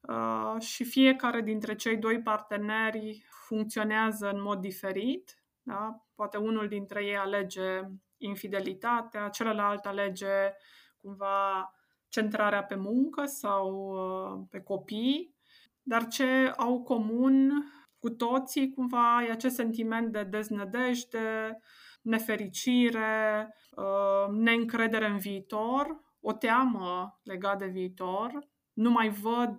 uh, 0.00 0.60
și 0.60 0.84
fiecare 0.84 1.40
dintre 1.40 1.74
cei 1.74 1.96
doi 1.96 2.22
parteneri 2.22 3.24
funcționează 3.46 4.30
în 4.30 4.42
mod 4.42 4.60
diferit. 4.60 5.42
Da? 5.62 6.06
Poate 6.14 6.36
unul 6.36 6.68
dintre 6.68 7.04
ei 7.04 7.16
alege 7.16 7.80
infidelitatea, 8.16 9.28
celălalt 9.28 9.86
alege 9.86 10.52
cumva 10.96 11.72
centrarea 12.08 12.64
pe 12.64 12.74
muncă 12.74 13.24
sau 13.24 13.92
uh, 13.92 14.46
pe 14.50 14.60
copii, 14.60 15.34
dar 15.82 16.06
ce 16.06 16.52
au 16.56 16.82
comun 16.82 17.52
cu 17.98 18.10
toții 18.10 18.70
cumva 18.70 19.24
e 19.26 19.30
acest 19.30 19.54
sentiment 19.54 20.12
de 20.12 20.22
deznădejde, 20.22 21.58
nefericire, 22.02 23.54
uh, 23.76 24.34
neîncredere 24.36 25.06
în 25.06 25.18
viitor, 25.18 26.06
o 26.20 26.32
teamă 26.32 27.20
legat 27.22 27.58
de 27.58 27.66
viitor, 27.66 28.48
nu 28.72 28.90
mai 28.90 29.08
văd 29.08 29.58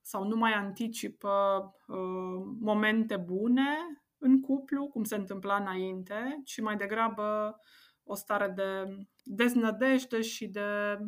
sau 0.00 0.24
nu 0.24 0.36
mai 0.36 0.52
anticipă 0.52 1.64
uh, 1.86 2.56
momente 2.60 3.16
bune 3.16 3.76
în 4.18 4.40
cuplu, 4.40 4.88
cum 4.88 5.04
se 5.04 5.14
întâmpla 5.14 5.56
înainte, 5.56 6.40
ci 6.44 6.60
mai 6.60 6.76
degrabă 6.76 7.56
o 8.04 8.14
stare 8.14 8.48
de 8.48 8.96
deznădejde 9.22 10.20
și 10.20 10.46
de 10.46 10.98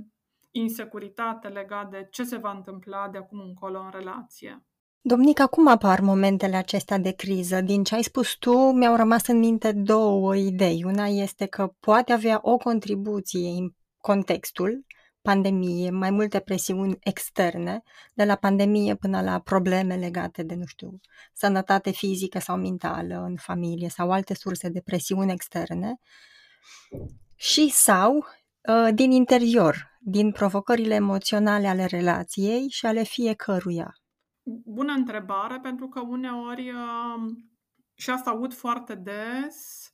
insecuritate 0.53 1.49
legat 1.49 1.91
de 1.91 2.09
ce 2.11 2.25
se 2.25 2.37
va 2.37 2.51
întâmpla 2.51 3.09
de 3.09 3.19
acum 3.19 3.41
încolo 3.41 3.79
în 3.79 3.91
relație. 3.91 4.65
Domnica, 5.01 5.47
cum 5.47 5.69
apar 5.69 6.01
momentele 6.01 6.57
acestea 6.57 6.99
de 6.99 7.11
criză? 7.11 7.61
Din 7.61 7.85
ce 7.85 7.95
ai 7.95 8.03
spus 8.03 8.35
tu, 8.35 8.73
mi-au 8.73 8.97
rămas 8.97 9.27
în 9.27 9.39
minte 9.39 9.73
două 9.73 10.37
idei. 10.37 10.85
Una 10.85 11.07
este 11.07 11.47
că 11.47 11.75
poate 11.81 12.13
avea 12.13 12.39
o 12.43 12.57
contribuție 12.57 13.49
în 13.49 13.71
contextul, 13.97 14.85
pandemie, 15.23 15.91
mai 15.91 16.11
multe 16.11 16.41
presiuni 16.41 16.97
externe, 17.01 17.83
de 18.15 18.25
la 18.25 18.37
pandemie 18.37 18.95
până 18.95 19.23
la 19.23 19.39
probleme 19.39 19.97
legate 19.97 20.43
de, 20.43 20.55
nu 20.55 20.67
știu, 20.67 21.01
sănătate 21.33 21.91
fizică 21.91 22.39
sau 22.39 22.57
mentală 22.57 23.25
în 23.27 23.37
familie 23.37 23.89
sau 23.89 24.11
alte 24.11 24.35
surse 24.35 24.69
de 24.69 24.81
presiuni 24.81 25.33
externe, 25.33 25.99
și 27.35 27.69
sau 27.69 28.17
ă, 28.17 28.23
din 28.95 29.11
interior, 29.11 29.99
din 30.01 30.33
provocările 30.33 30.95
emoționale 30.95 31.69
ale 31.69 31.85
relației 31.85 32.69
și 32.69 32.87
ale 32.87 33.03
fiecăruia? 33.03 33.95
Bună 34.65 34.93
întrebare, 34.93 35.59
pentru 35.63 35.89
că 35.89 36.01
uneori 36.01 36.71
um, 36.71 37.53
și 37.95 38.11
asta 38.11 38.31
aud 38.31 38.55
foarte 38.55 38.95
des, 38.95 39.91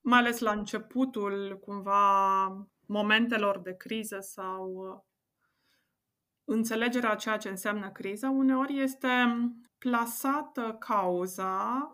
mai 0.00 0.18
ales 0.18 0.38
la 0.38 0.50
începutul 0.50 1.58
cumva 1.60 2.46
momentelor 2.86 3.60
de 3.60 3.74
criză 3.76 4.18
sau 4.20 4.72
uh, 4.72 5.00
înțelegerea 6.44 7.10
a 7.10 7.14
ceea 7.14 7.36
ce 7.36 7.48
înseamnă 7.48 7.90
criza, 7.90 8.30
uneori 8.30 8.80
este 8.82 9.08
plasată 9.78 10.76
cauza 10.78 11.88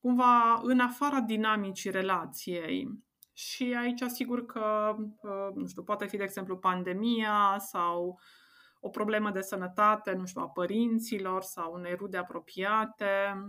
cumva 0.00 0.60
în 0.62 0.80
afara 0.80 1.20
dinamicii 1.20 1.90
relației. 1.90 3.06
Și 3.38 3.74
aici 3.78 4.00
asigur 4.00 4.46
că, 4.46 4.94
uh, 4.98 5.54
nu 5.54 5.66
știu, 5.66 5.82
poate 5.82 6.06
fi, 6.06 6.16
de 6.16 6.22
exemplu, 6.22 6.58
pandemia 6.58 7.56
sau 7.58 8.20
o 8.80 8.88
problemă 8.88 9.30
de 9.30 9.40
sănătate, 9.40 10.12
nu 10.12 10.26
știu, 10.26 10.40
a 10.40 10.48
părinților 10.48 11.42
sau 11.42 11.72
unei 11.72 11.94
rude 11.94 12.16
apropiate 12.16 13.44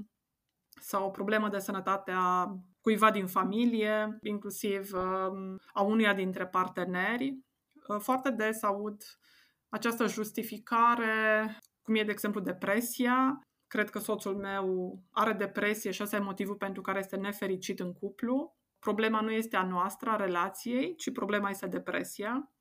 sau 0.81 1.05
o 1.05 1.09
problemă 1.09 1.49
de 1.49 1.59
sănătate 1.59 2.11
a 2.15 2.55
cuiva 2.81 3.11
din 3.11 3.27
familie, 3.27 4.17
inclusiv 4.21 4.93
uh, 4.93 5.55
a 5.73 5.81
unuia 5.81 6.13
dintre 6.13 6.47
parteneri. 6.47 7.37
Uh, 7.87 7.99
foarte 7.99 8.31
des 8.31 8.63
aud 8.63 9.01
această 9.69 10.07
justificare, 10.07 11.57
cum 11.81 11.95
e, 11.95 12.03
de 12.03 12.11
exemplu, 12.11 12.39
depresia. 12.41 13.39
Cred 13.67 13.89
că 13.89 13.99
soțul 13.99 14.35
meu 14.35 14.99
are 15.11 15.33
depresie 15.33 15.91
și 15.91 16.03
ăsta 16.03 16.15
e 16.15 16.19
motivul 16.19 16.55
pentru 16.55 16.81
care 16.81 16.99
este 16.99 17.15
nefericit 17.15 17.79
în 17.79 17.93
cuplu 17.93 18.57
problema 18.79 19.21
nu 19.21 19.31
este 19.31 19.55
a 19.55 19.63
noastră, 19.63 20.09
a 20.09 20.15
relației, 20.15 20.95
ci 20.95 21.11
problema 21.11 21.49
este 21.49 21.67
depresia. 21.67 22.51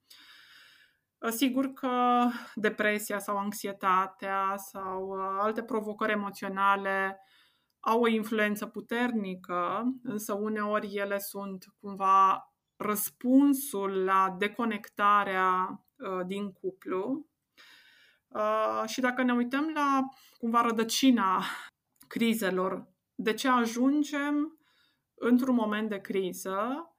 Sigur 1.31 1.73
că 1.73 2.27
depresia 2.55 3.19
sau 3.19 3.37
anxietatea 3.37 4.55
sau 4.57 5.09
uh, 5.09 5.39
alte 5.41 5.63
provocări 5.63 6.13
emoționale 6.13 7.21
au 7.81 8.01
o 8.01 8.07
influență 8.07 8.67
puternică, 8.67 9.85
însă 10.03 10.33
uneori 10.33 10.95
ele 10.95 11.19
sunt 11.19 11.65
cumva 11.81 12.53
răspunsul 12.77 14.05
la 14.05 14.35
deconectarea 14.39 15.81
uh, 15.97 16.27
din 16.27 16.53
cuplu. 16.53 17.27
Uh, 18.29 18.83
și 18.87 19.01
dacă 19.01 19.23
ne 19.23 19.33
uităm 19.33 19.71
la 19.75 20.01
cumva 20.39 20.61
rădăcina 20.61 21.43
crizelor, 22.09 22.89
de 23.15 23.33
ce 23.33 23.49
ajungem 23.49 24.58
într-un 25.19 25.55
moment 25.55 25.89
de 25.89 26.01
criză 26.01 26.91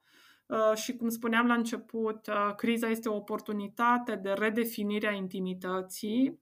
uh, 0.46 0.72
și, 0.74 0.96
cum 0.96 1.08
spuneam 1.08 1.46
la 1.46 1.54
început, 1.54 2.26
uh, 2.26 2.54
criza 2.56 2.88
este 2.88 3.08
o 3.08 3.14
oportunitate 3.14 4.14
de 4.14 4.30
redefinire 4.30 5.06
a 5.06 5.12
intimității. 5.12 6.40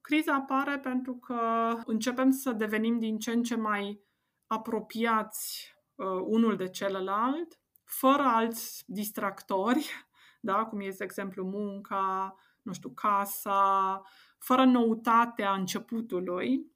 Criza 0.00 0.34
apare 0.34 0.78
pentru 0.78 1.14
că 1.14 1.40
începem 1.86 2.30
să 2.30 2.52
devenim 2.52 2.98
din 2.98 3.18
ce 3.18 3.30
în 3.30 3.42
ce 3.42 3.56
mai 3.56 4.00
apropiați 4.46 5.74
uh, 5.94 6.06
unul 6.24 6.56
de 6.56 6.68
celălalt, 6.68 7.60
fără 7.84 8.22
alți 8.22 8.84
distractori, 8.86 9.90
da? 10.40 10.64
cum 10.64 10.80
este, 10.80 10.96
de 10.96 11.04
exemplu, 11.04 11.44
munca, 11.44 12.36
nu 12.62 12.72
știu, 12.72 12.90
casa, 12.90 14.02
fără 14.38 14.64
noutatea 14.64 15.52
începutului. 15.52 16.75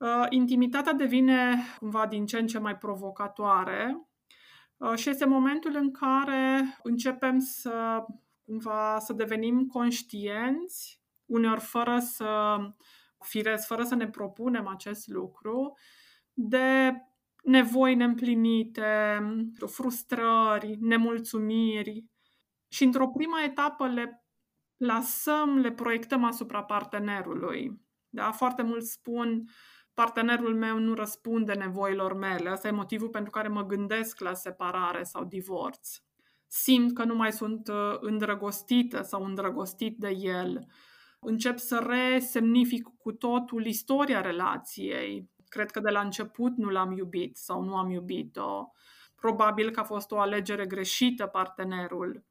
Uh, 0.00 0.26
intimitatea 0.28 0.92
devine 0.92 1.62
cumva 1.78 2.06
din 2.06 2.26
ce 2.26 2.38
în 2.38 2.46
ce 2.46 2.58
mai 2.58 2.76
provocatoare 2.76 4.08
uh, 4.76 4.94
și 4.94 5.08
este 5.08 5.24
momentul 5.24 5.76
în 5.76 5.92
care 5.92 6.78
începem 6.82 7.38
să 7.38 8.04
cumva 8.44 8.98
să 8.98 9.12
devenim 9.12 9.66
conștienți, 9.66 11.02
uneori 11.26 11.60
fără 11.60 11.98
să 11.98 12.56
firesc, 13.18 13.66
fără 13.66 13.82
să 13.82 13.94
ne 13.94 14.08
propunem 14.08 14.66
acest 14.66 15.08
lucru, 15.08 15.78
de 16.32 16.92
nevoi 17.42 17.94
neîmplinite, 17.94 19.20
frustrări, 19.66 20.76
nemulțumiri 20.80 22.04
și 22.68 22.84
într-o 22.84 23.08
prima 23.08 23.42
etapă 23.44 23.86
le 23.86 24.24
plasăm, 24.76 25.58
le 25.58 25.72
proiectăm 25.72 26.24
asupra 26.24 26.64
partenerului. 26.64 27.80
Da? 28.08 28.30
Foarte 28.30 28.62
mulți 28.62 28.92
spun 28.92 29.44
partenerul 30.00 30.54
meu 30.54 30.78
nu 30.78 30.94
răspunde 30.94 31.52
nevoilor 31.52 32.14
mele. 32.14 32.48
Asta 32.48 32.68
e 32.68 32.70
motivul 32.70 33.08
pentru 33.08 33.30
care 33.30 33.48
mă 33.48 33.66
gândesc 33.66 34.20
la 34.20 34.34
separare 34.34 35.02
sau 35.02 35.24
divorț. 35.24 35.88
Simt 36.46 36.94
că 36.94 37.04
nu 37.04 37.14
mai 37.14 37.32
sunt 37.32 37.68
uh, 37.68 37.96
îndrăgostită 38.00 39.02
sau 39.02 39.24
îndrăgostit 39.24 39.98
de 39.98 40.08
el. 40.08 40.66
Încep 41.20 41.58
să 41.58 41.86
resemnific 41.86 42.88
cu 42.98 43.12
totul 43.12 43.66
istoria 43.66 44.20
relației. 44.20 45.30
Cred 45.48 45.70
că 45.70 45.80
de 45.80 45.90
la 45.90 46.00
început 46.00 46.56
nu 46.56 46.68
l-am 46.68 46.92
iubit 46.92 47.36
sau 47.36 47.62
nu 47.62 47.76
am 47.76 47.90
iubit-o. 47.90 48.72
Probabil 49.14 49.70
că 49.70 49.80
a 49.80 49.84
fost 49.84 50.10
o 50.10 50.18
alegere 50.18 50.66
greșită 50.66 51.26
partenerul. 51.26 52.24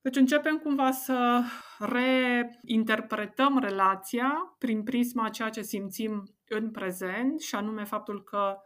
Deci 0.00 0.16
începem 0.16 0.58
cumva 0.58 0.90
să 0.90 1.42
reinterpretăm 1.78 3.58
relația 3.58 4.54
prin 4.58 4.82
prisma 4.82 5.24
a 5.24 5.30
ceea 5.30 5.48
ce 5.48 5.62
simțim 5.62 6.34
în 6.48 6.70
prezent 6.70 7.40
și 7.40 7.54
anume 7.54 7.84
faptul 7.84 8.22
că 8.22 8.56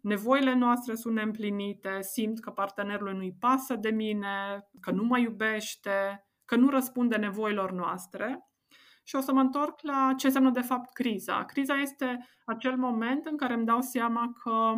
nevoile 0.00 0.54
noastre 0.54 0.94
sunt 0.94 1.14
neîmplinite, 1.14 1.98
simt 2.00 2.40
că 2.40 2.50
partenerul 2.50 3.14
nu-i 3.14 3.36
pasă 3.40 3.74
de 3.74 3.90
mine, 3.90 4.68
că 4.80 4.90
nu 4.90 5.02
mă 5.02 5.18
iubește, 5.18 6.26
că 6.44 6.56
nu 6.56 6.68
răspunde 6.68 7.16
nevoilor 7.16 7.72
noastre. 7.72 8.42
Și 9.04 9.16
o 9.16 9.20
să 9.20 9.32
mă 9.32 9.40
întorc 9.40 9.80
la 9.82 10.14
ce 10.16 10.26
înseamnă 10.26 10.50
de 10.50 10.60
fapt 10.60 10.92
criza. 10.92 11.44
Criza 11.44 11.80
este 11.80 12.28
acel 12.44 12.76
moment 12.76 13.26
în 13.26 13.36
care 13.36 13.54
îmi 13.54 13.66
dau 13.66 13.80
seama 13.80 14.32
că 14.42 14.72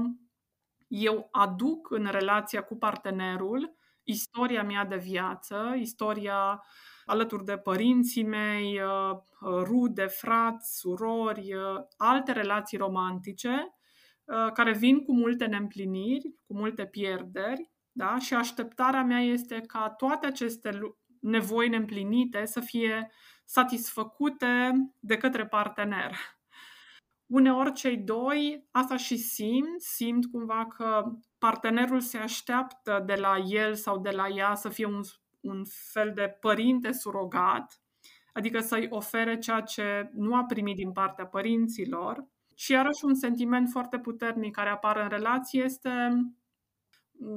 eu 0.88 1.28
aduc 1.30 1.90
în 1.90 2.07
relația 2.11 2.62
cu 2.62 2.76
partenerul 2.76 3.78
istoria 4.04 4.62
mea 4.62 4.85
de 4.85 4.97
viață, 4.97 5.75
istoria 5.78 6.62
alături 7.04 7.45
de 7.45 7.57
părinții 7.57 8.25
mei, 8.25 8.80
uh, 8.80 9.11
uh, 9.11 9.62
rude, 9.62 10.07
frați, 10.07 10.78
surori, 10.78 11.54
uh, 11.54 11.80
alte 11.97 12.33
relații 12.33 12.78
romantice 12.78 13.75
care 14.54 14.73
vin 14.73 15.04
cu 15.04 15.14
multe 15.14 15.47
neîmpliniri, 15.47 16.35
cu 16.47 16.54
multe 16.54 16.87
pierderi, 16.87 17.71
da? 17.92 18.19
și 18.19 18.35
așteptarea 18.35 19.02
mea 19.02 19.21
este 19.21 19.61
ca 19.61 19.90
toate 19.90 20.26
aceste 20.26 20.78
nevoi 21.21 21.69
neîmplinite 21.69 22.45
să 22.45 22.61
fie 22.61 23.11
satisfăcute 23.45 24.73
de 24.99 25.16
către 25.16 25.47
partener. 25.47 26.16
Uneori 27.31 27.73
cei 27.73 27.97
doi 27.97 28.69
asta 28.71 28.97
și 28.97 29.17
simt, 29.17 29.81
simt 29.81 30.27
cumva 30.27 30.67
că 30.67 31.13
partenerul 31.39 32.01
se 32.01 32.19
așteaptă 32.19 33.03
de 33.07 33.15
la 33.15 33.37
el 33.47 33.75
sau 33.75 33.99
de 33.99 34.11
la 34.11 34.29
ea 34.29 34.55
să 34.55 34.69
fie 34.69 34.87
un, 34.87 35.01
un 35.41 35.65
fel 35.93 36.13
de 36.15 36.37
părinte 36.41 36.93
surogat, 36.93 37.81
adică 38.33 38.61
să-i 38.61 38.87
ofere 38.91 39.39
ceea 39.39 39.61
ce 39.61 40.11
nu 40.13 40.35
a 40.35 40.45
primit 40.45 40.77
din 40.77 40.93
partea 40.93 41.27
părinților. 41.27 42.27
Și 42.55 42.73
iarăși 42.73 43.05
un 43.05 43.15
sentiment 43.15 43.69
foarte 43.69 43.99
puternic 43.99 44.55
care 44.55 44.69
apare 44.69 45.03
în 45.03 45.09
relație 45.09 45.63
este 45.63 45.91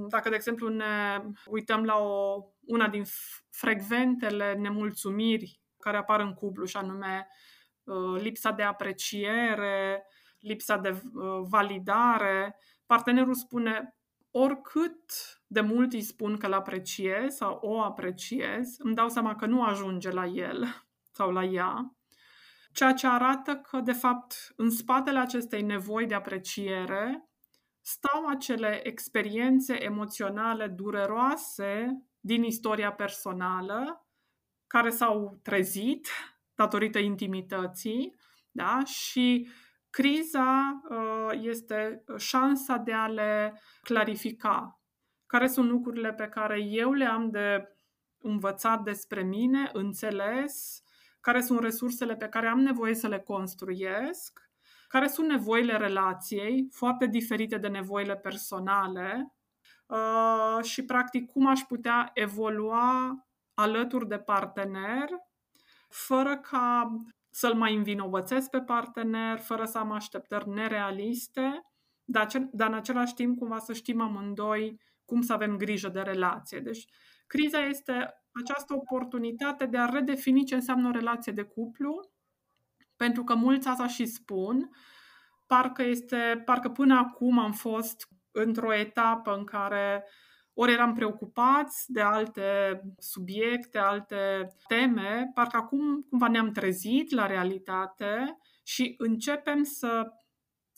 dacă, 0.10 0.30
de 0.30 0.36
exemplu, 0.36 0.68
ne 0.68 1.24
uităm 1.46 1.84
la 1.84 1.98
o, 1.98 2.44
una 2.66 2.88
din 2.88 3.04
frecventele 3.50 4.54
nemulțumiri 4.54 5.62
care 5.80 5.98
apar 5.98 6.20
în 6.20 6.34
cuplu, 6.34 6.66
și 6.66 6.78
anume 6.78 7.28
uh, 7.30 7.53
lipsa 8.18 8.52
de 8.52 8.64
apreciere, 8.64 10.06
lipsa 10.40 10.78
de 10.78 10.90
uh, 10.90 11.42
validare, 11.42 12.56
partenerul 12.86 13.34
spune 13.34 13.96
oricât 14.32 15.12
de 15.48 15.62
mult 15.62 15.94
îi 15.94 16.02
spun 16.02 16.38
că 16.38 16.46
îl 16.46 16.54
apreciez 16.54 17.36
sau 17.36 17.60
o 17.62 17.82
apreciez, 17.82 18.76
îmi 18.78 18.96
dau 18.96 19.10
seama 19.10 19.36
că 19.36 19.46
nu 19.46 19.64
ajunge 19.64 20.10
la 20.10 20.26
el 20.26 20.84
sau 21.18 21.32
la 21.32 21.44
ea, 21.44 21.96
ceea 22.74 22.94
ce 22.94 23.08
arată 23.08 23.56
că, 23.56 23.80
de 23.80 23.92
fapt, 23.92 24.54
în 24.56 24.70
spatele 24.70 25.20
acestei 25.20 25.62
nevoi 25.62 26.06
de 26.06 26.14
apreciere 26.14 27.30
stau 27.82 28.28
acele 28.28 28.88
experiențe 28.88 29.84
emoționale 29.84 30.68
dureroase 30.68 32.04
din 32.20 32.44
istoria 32.44 32.92
personală 32.92 34.08
care 34.68 34.90
s-au 34.90 35.40
trezit 35.42 36.08
datorită 36.56 37.00
intimității 37.00 38.16
da? 38.52 38.84
și 38.86 39.48
Criza 39.94 40.82
uh, 40.90 41.40
este 41.42 42.04
șansa 42.18 42.78
de 42.78 42.94
a 42.94 43.08
le 43.08 43.62
clarifica. 43.82 44.82
Care 45.26 45.48
sunt 45.48 45.70
lucrurile 45.70 46.14
pe 46.14 46.28
care 46.28 46.62
eu 46.62 46.92
le 46.92 47.06
am 47.06 47.30
de 47.30 47.78
învățat 48.18 48.84
despre 48.84 49.24
mine, 49.24 49.70
înțeles, 49.74 50.84
care 51.22 51.42
sunt 51.42 51.60
resursele 51.60 52.16
pe 52.16 52.28
care 52.28 52.48
am 52.48 52.60
nevoie 52.60 52.94
să 52.94 53.08
le 53.08 53.20
construiesc, 53.20 54.50
care 54.88 55.08
sunt 55.08 55.28
nevoile 55.28 55.78
relației, 55.78 56.68
foarte 56.72 57.06
diferite 57.06 57.58
de 57.58 57.68
nevoile 57.68 58.16
personale 58.16 59.34
uh, 59.86 60.64
și, 60.64 60.86
practic, 60.86 61.32
cum 61.32 61.48
aș 61.48 61.60
putea 61.60 62.12
evolua 62.14 63.18
alături 63.54 64.08
de 64.08 64.18
partener 64.18 65.10
fără 65.94 66.38
ca 66.38 66.96
să-l 67.30 67.54
mai 67.54 67.76
învinovățesc 67.76 68.50
pe 68.50 68.62
partener, 68.62 69.40
fără 69.40 69.66
să 69.66 69.78
am 69.78 69.92
așteptări 69.92 70.50
nerealiste, 70.50 71.62
dar, 72.04 72.28
dar 72.52 72.68
în 72.68 72.74
același 72.74 73.14
timp 73.14 73.38
cumva 73.38 73.60
să 73.60 73.74
știm 73.74 74.02
amândoi 74.02 74.82
cum 75.06 75.22
să 75.22 75.34
avem 75.34 75.58
grijă 75.58 75.90
de 75.90 76.00
relație. 76.00 76.60
Deci 76.60 76.86
criza 77.28 77.60
este 77.66 78.14
această 78.32 78.74
oportunitate 78.74 79.66
de 79.66 79.78
a 79.78 79.86
redefini 79.86 80.44
ce 80.44 80.56
înseamnă 80.56 80.88
o 80.88 80.92
relație 80.92 81.32
de 81.32 81.44
cuplu, 81.44 82.12
pentru 82.96 83.24
că 83.24 83.36
mulți 83.36 83.68
asta 83.68 83.88
și 83.88 84.06
spun, 84.06 84.70
parcă, 85.48 85.84
este, 85.84 86.42
parcă 86.46 86.70
până 86.70 86.98
acum 86.98 87.40
am 87.40 87.52
fost 87.52 88.08
într-o 88.32 88.74
etapă 88.74 89.36
în 89.36 89.44
care 89.44 90.06
ori 90.54 90.72
eram 90.72 90.94
preocupați 90.94 91.92
de 91.92 92.02
alte 92.02 92.82
subiecte, 92.98 93.78
alte 93.78 94.48
teme, 94.68 95.32
parcă 95.34 95.58
acum 95.58 96.02
cumva 96.10 96.28
ne-am 96.28 96.52
trezit 96.52 97.12
la 97.12 97.26
realitate 97.26 98.38
și 98.64 98.96
începem 98.98 99.64
să 99.64 100.12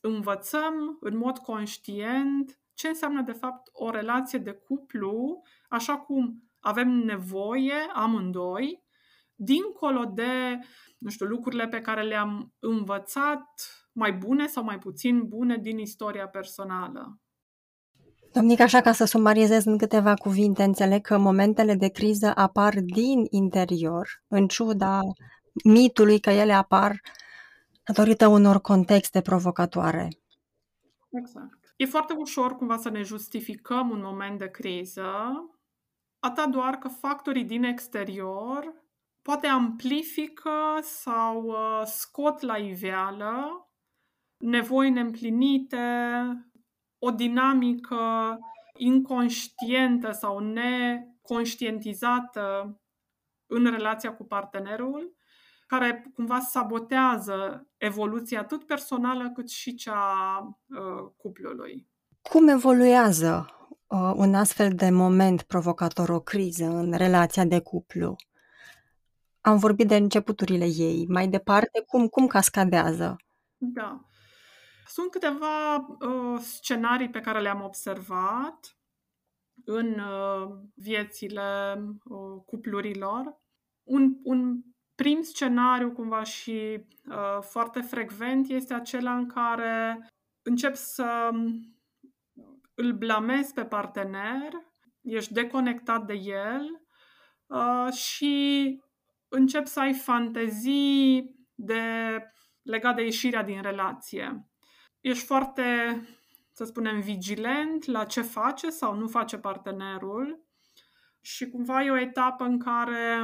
învățăm 0.02 0.98
în 1.00 1.18
mod 1.18 1.38
conștient 1.38 2.60
ce 2.74 2.88
înseamnă 2.88 3.22
de 3.22 3.32
fapt 3.32 3.70
o 3.72 3.90
relație 3.90 4.40
de 4.40 4.52
cuplu, 4.52 5.42
așa 5.70 5.98
cum 5.98 6.44
avem 6.60 6.90
nevoie 6.90 7.74
amândoi, 7.94 8.84
dincolo 9.36 10.04
de, 10.06 10.60
nu 10.98 11.10
știu, 11.10 11.26
lucrurile 11.26 11.68
pe 11.68 11.82
care 11.82 12.04
le-am 12.04 12.54
învățat 12.60 13.48
mai 13.92 14.14
bune 14.14 14.48
sau 14.48 14.64
mai 14.64 14.80
puțin 14.80 15.28
bune 15.28 15.58
din 15.58 15.78
istoria 15.78 16.28
personală. 16.28 17.20
Domnic, 18.36 18.60
așa 18.60 18.82
ca 18.82 18.92
să 18.92 19.06
sumarizez 19.06 19.66
în 19.66 19.78
câteva 19.78 20.14
cuvinte, 20.14 20.64
înțeleg 20.64 21.02
că 21.02 21.18
momentele 21.18 21.76
de 21.76 21.88
criză 21.88 22.32
apar 22.36 22.74
din 22.80 23.26
interior, 23.30 24.08
în 24.28 24.48
ciuda 24.48 25.00
mitului 25.64 26.20
că 26.20 26.30
ele 26.30 26.54
apar 26.54 27.02
datorită 27.84 28.28
unor 28.28 28.62
contexte 28.62 29.22
provocatoare. 29.22 30.08
Exact. 31.10 31.74
E 31.76 31.86
foarte 31.86 32.14
ușor 32.14 32.56
cumva 32.56 32.78
să 32.78 32.90
ne 32.90 33.02
justificăm 33.02 33.90
un 33.90 34.02
moment 34.04 34.40
de 34.40 34.50
criză, 34.50 35.12
atât 36.20 36.46
doar 36.46 36.76
că 36.76 36.88
factorii 36.88 37.46
din 37.46 37.64
exterior 37.64 38.74
poate 39.22 39.48
amplifică 39.48 40.80
sau 40.82 41.44
uh, 41.44 41.82
scot 41.86 42.42
la 42.42 42.58
iveală 42.58 43.70
nevoi 44.38 44.90
neîmplinite, 44.90 45.78
o 47.00 47.12
dinamică 47.12 47.98
inconștientă 48.78 50.12
sau 50.12 50.40
neconștientizată 50.40 52.78
în 53.48 53.66
relația 53.66 54.16
cu 54.16 54.24
partenerul, 54.24 55.16
care 55.68 56.12
cumva 56.14 56.40
sabotează 56.40 57.68
evoluția 57.78 58.40
atât 58.40 58.64
personală 58.64 59.32
cât 59.32 59.50
și 59.50 59.76
cea 59.76 60.40
uh, 60.68 61.12
cuplului. 61.18 61.88
Cum 62.22 62.48
evoluează 62.48 63.46
uh, 63.88 64.12
un 64.16 64.34
astfel 64.34 64.72
de 64.76 64.90
moment 64.90 65.42
provocator, 65.42 66.10
o 66.10 66.20
criză 66.20 66.66
în 66.66 66.94
relația 66.94 67.46
de 67.46 67.60
cuplu? 67.60 68.16
Am 69.42 69.58
vorbit 69.58 69.88
de 69.88 69.96
începuturile 69.96 70.66
ei. 70.66 71.06
Mai 71.08 71.28
departe, 71.28 71.84
cum, 71.88 72.08
cum 72.08 72.28
cascadează? 72.28 73.16
Da. 73.58 74.05
Sunt 74.96 75.12
câteva 75.12 75.76
uh, 75.76 76.40
scenarii 76.40 77.10
pe 77.10 77.20
care 77.20 77.40
le-am 77.40 77.62
observat 77.62 78.78
în 79.66 80.00
uh, 80.00 80.48
viețile 80.74 81.76
uh, 82.04 82.42
cuplurilor. 82.46 83.42
Un, 83.84 84.16
un 84.24 84.62
prim 84.96 85.22
scenariu, 85.22 85.92
cumva 85.92 86.24
și 86.24 86.86
uh, 87.10 87.42
foarte 87.42 87.82
frecvent, 87.82 88.50
este 88.50 88.74
acela 88.74 89.18
în 89.18 89.28
care 89.28 90.10
încep 90.42 90.76
să 90.76 91.30
îl 92.74 92.94
blamezi 92.94 93.54
pe 93.54 93.66
partener, 93.66 94.52
ești 95.02 95.34
deconectat 95.34 96.06
de 96.06 96.14
el 96.14 96.88
uh, 97.46 97.94
și 97.94 98.82
încep 99.28 99.66
să 99.66 99.80
ai 99.80 99.94
fantezii 99.94 101.36
de, 101.54 101.84
legat 102.62 102.96
de 102.96 103.04
ieșirea 103.04 103.44
din 103.44 103.62
relație. 103.62 104.50
Ești 105.06 105.26
foarte, 105.26 105.64
să 106.52 106.64
spunem, 106.64 107.00
vigilent 107.00 107.86
la 107.86 108.06
ce 108.06 108.22
face 108.22 108.70
sau 108.70 108.96
nu 108.96 109.08
face 109.08 109.38
partenerul 109.38 110.46
și 111.22 111.50
cumva 111.50 111.84
e 111.84 111.92
o 111.92 112.00
etapă 112.00 112.44
în 112.44 112.60
care 112.60 113.24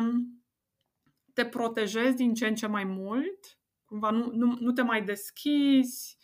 te 1.33 1.45
protejezi 1.45 2.15
din 2.15 2.33
ce 2.33 2.47
în 2.47 2.55
ce 2.55 2.67
mai 2.67 2.83
mult, 2.83 3.59
cumva 3.85 4.09
nu, 4.09 4.31
nu, 4.33 4.57
nu 4.59 4.71
te 4.71 4.81
mai 4.81 5.03
deschizi, 5.03 6.17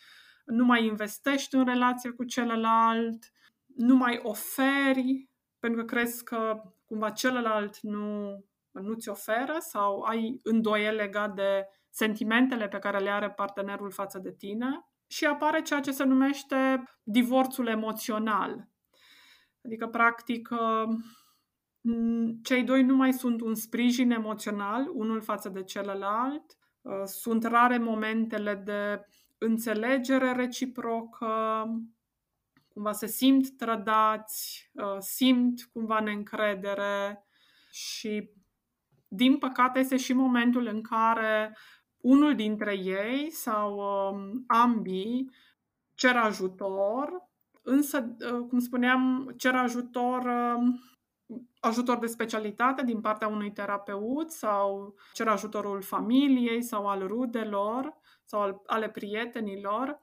nu 0.45 0.65
mai 0.65 0.85
investești 0.85 1.55
în 1.55 1.65
relație 1.65 2.09
cu 2.09 2.23
celălalt, 2.23 3.31
nu 3.65 3.95
mai 3.95 4.19
oferi 4.23 5.29
pentru 5.59 5.79
că 5.79 5.85
crezi 5.85 6.23
că 6.23 6.61
cumva 6.85 7.09
celălalt 7.09 7.79
nu, 7.79 8.31
nu 8.71 8.93
ți 8.93 9.09
oferă 9.09 9.55
sau 9.59 10.01
ai 10.01 10.39
îndoiel 10.43 10.95
legat 10.95 11.35
de 11.35 11.67
sentimentele 11.89 12.67
pe 12.67 12.79
care 12.79 12.99
le 12.99 13.09
are 13.09 13.31
partenerul 13.31 13.91
față 13.91 14.19
de 14.19 14.33
tine 14.33 14.87
și 15.07 15.25
apare 15.25 15.61
ceea 15.61 15.79
ce 15.79 15.91
se 15.91 16.03
numește 16.03 16.83
divorțul 17.03 17.67
emoțional. 17.67 18.67
Adică, 19.63 19.87
practic, 19.87 20.49
cei 22.43 22.63
doi 22.63 22.83
nu 22.83 22.95
mai 22.95 23.13
sunt 23.13 23.41
un 23.41 23.55
sprijin 23.55 24.11
emoțional 24.11 24.89
unul 24.93 25.21
față 25.21 25.49
de 25.49 25.63
celălalt, 25.63 26.57
sunt 27.05 27.43
rare 27.43 27.77
momentele 27.77 28.55
de 28.55 29.05
înțelegere 29.37 30.31
reciprocă, 30.31 31.65
cumva 32.67 32.91
se 32.91 33.07
simt 33.07 33.57
trădați, 33.57 34.71
simt 34.99 35.69
cumva 35.73 35.99
neîncredere 35.99 37.25
și 37.71 38.29
din 39.07 39.37
păcate 39.37 39.79
este 39.79 39.97
și 39.97 40.13
momentul 40.13 40.65
în 40.65 40.81
care 40.81 41.57
unul 42.01 42.35
dintre 42.35 42.73
ei 42.73 43.31
sau 43.31 43.77
um, 43.77 44.43
ambii 44.47 45.31
cer 45.93 46.15
ajutor, 46.15 47.29
însă, 47.61 48.15
uh, 48.33 48.45
cum 48.49 48.59
spuneam, 48.59 49.33
cer 49.37 49.55
ajutor, 49.55 50.25
uh, 50.25 51.37
ajutor 51.59 51.97
de 51.97 52.05
specialitate 52.05 52.83
din 52.83 53.01
partea 53.01 53.27
unui 53.27 53.51
terapeut 53.51 54.31
sau 54.31 54.95
cer 55.13 55.27
ajutorul 55.27 55.81
familiei 55.81 56.61
sau 56.61 56.87
al 56.87 57.07
rudelor 57.07 57.95
sau 58.25 58.41
al, 58.41 58.61
ale 58.65 58.89
prietenilor, 58.89 60.01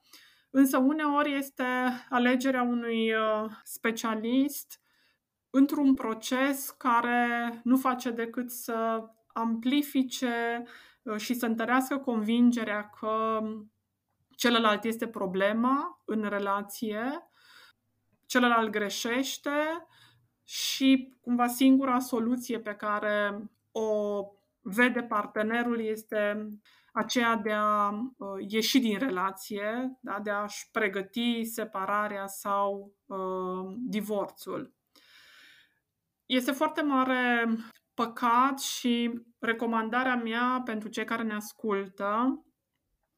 însă 0.51 0.79
uneori 0.79 1.35
este 1.35 1.65
alegerea 2.11 2.63
unui 2.63 3.13
uh, 3.13 3.51
specialist 3.63 4.81
într-un 5.51 5.95
proces 5.95 6.71
care 6.71 7.61
nu 7.65 7.77
face 7.77 8.11
decât 8.11 8.51
să 8.51 9.05
amplifice 9.27 10.63
uh, 10.63 10.69
și 11.17 11.35
să 11.35 11.47
întărească 11.47 11.99
convingerea 11.99 12.91
că 13.01 13.41
celălalt 14.37 14.85
este 14.85 15.09
problema 15.09 16.03
în 16.05 16.23
relație, 16.29 17.29
celălalt 18.27 18.71
greșește 18.71 19.87
și 20.45 21.17
cumva 21.21 21.47
singura 21.47 21.99
soluție 21.99 22.61
pe 22.61 22.75
care 22.75 23.51
o 23.73 24.21
vede 24.61 25.03
partenerul 25.03 25.81
este 25.81 26.49
aceea 26.93 27.37
de 27.37 27.53
a 27.53 27.89
uh, 27.91 28.45
ieși 28.49 28.79
din 28.79 28.99
relație, 28.99 29.99
da? 30.01 30.21
de 30.23 30.31
a-și 30.31 30.71
pregăti 30.71 31.45
separarea 31.45 32.27
sau 32.27 32.95
uh, 33.07 33.75
divorțul. 33.77 34.75
Este 36.27 36.53
foarte 36.53 36.83
mare 36.83 37.47
păcat 37.95 38.61
și 38.61 39.23
recomandarea 39.39 40.17
mea 40.17 40.63
pentru 40.65 40.89
cei 40.89 41.05
care 41.05 41.23
ne 41.23 41.35
ascultă 41.35 42.43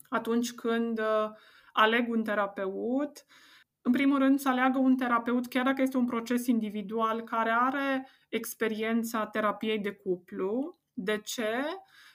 atunci 0.09 0.53
când 0.53 0.99
uh, 0.99 1.31
aleg 1.73 2.09
un 2.11 2.23
terapeut, 2.23 3.27
în 3.83 3.93
primul 3.93 4.19
rând 4.19 4.39
să 4.39 4.49
aleagă 4.49 4.79
un 4.79 4.97
terapeut, 4.97 5.47
chiar 5.47 5.65
dacă 5.65 5.83
este 5.83 5.97
un 5.97 6.07
proces 6.07 6.47
individual, 6.47 7.23
care 7.23 7.51
are 7.51 8.09
experiența 8.29 9.27
terapiei 9.27 9.79
de 9.79 9.93
cuplu. 9.93 10.79
De 10.93 11.19
ce? 11.19 11.65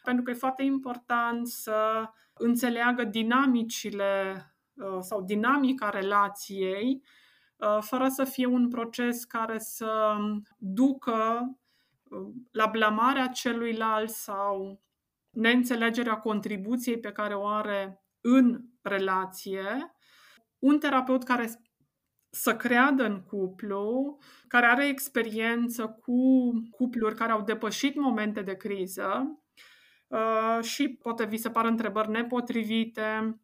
Pentru 0.03 0.23
că 0.23 0.31
e 0.31 0.33
foarte 0.33 0.63
important 0.63 1.47
să 1.47 2.09
înțeleagă 2.33 3.03
dinamicile 3.03 4.35
uh, 4.73 4.97
sau 4.99 5.21
dinamica 5.21 5.89
relației 5.89 7.03
Uh, 7.61 7.77
fără 7.81 8.07
să 8.07 8.23
fie 8.23 8.45
un 8.45 8.67
proces 8.67 9.23
care 9.23 9.59
să 9.59 10.15
ducă 10.57 11.39
uh, 11.41 11.55
la 12.51 12.65
blamarea 12.65 13.27
celuilalt 13.27 14.09
sau 14.09 14.81
neînțelegerea 15.29 16.17
contribuției 16.17 16.99
pe 16.99 17.11
care 17.11 17.33
o 17.33 17.47
are 17.47 18.03
în 18.21 18.61
relație. 18.81 19.95
Un 20.59 20.79
terapeut 20.79 21.23
care 21.23 21.49
să 22.29 22.55
creadă 22.55 23.03
în 23.03 23.23
cuplu, 23.23 24.17
care 24.47 24.65
are 24.65 24.87
experiență 24.87 25.87
cu 25.87 26.51
cupluri 26.71 27.15
care 27.15 27.31
au 27.31 27.41
depășit 27.41 27.95
momente 27.95 28.41
de 28.41 28.55
criză 28.55 29.41
uh, 30.07 30.63
și 30.63 30.89
poate 30.89 31.25
vi 31.25 31.37
se 31.37 31.49
par 31.49 31.65
întrebări 31.65 32.09
nepotrivite, 32.09 33.39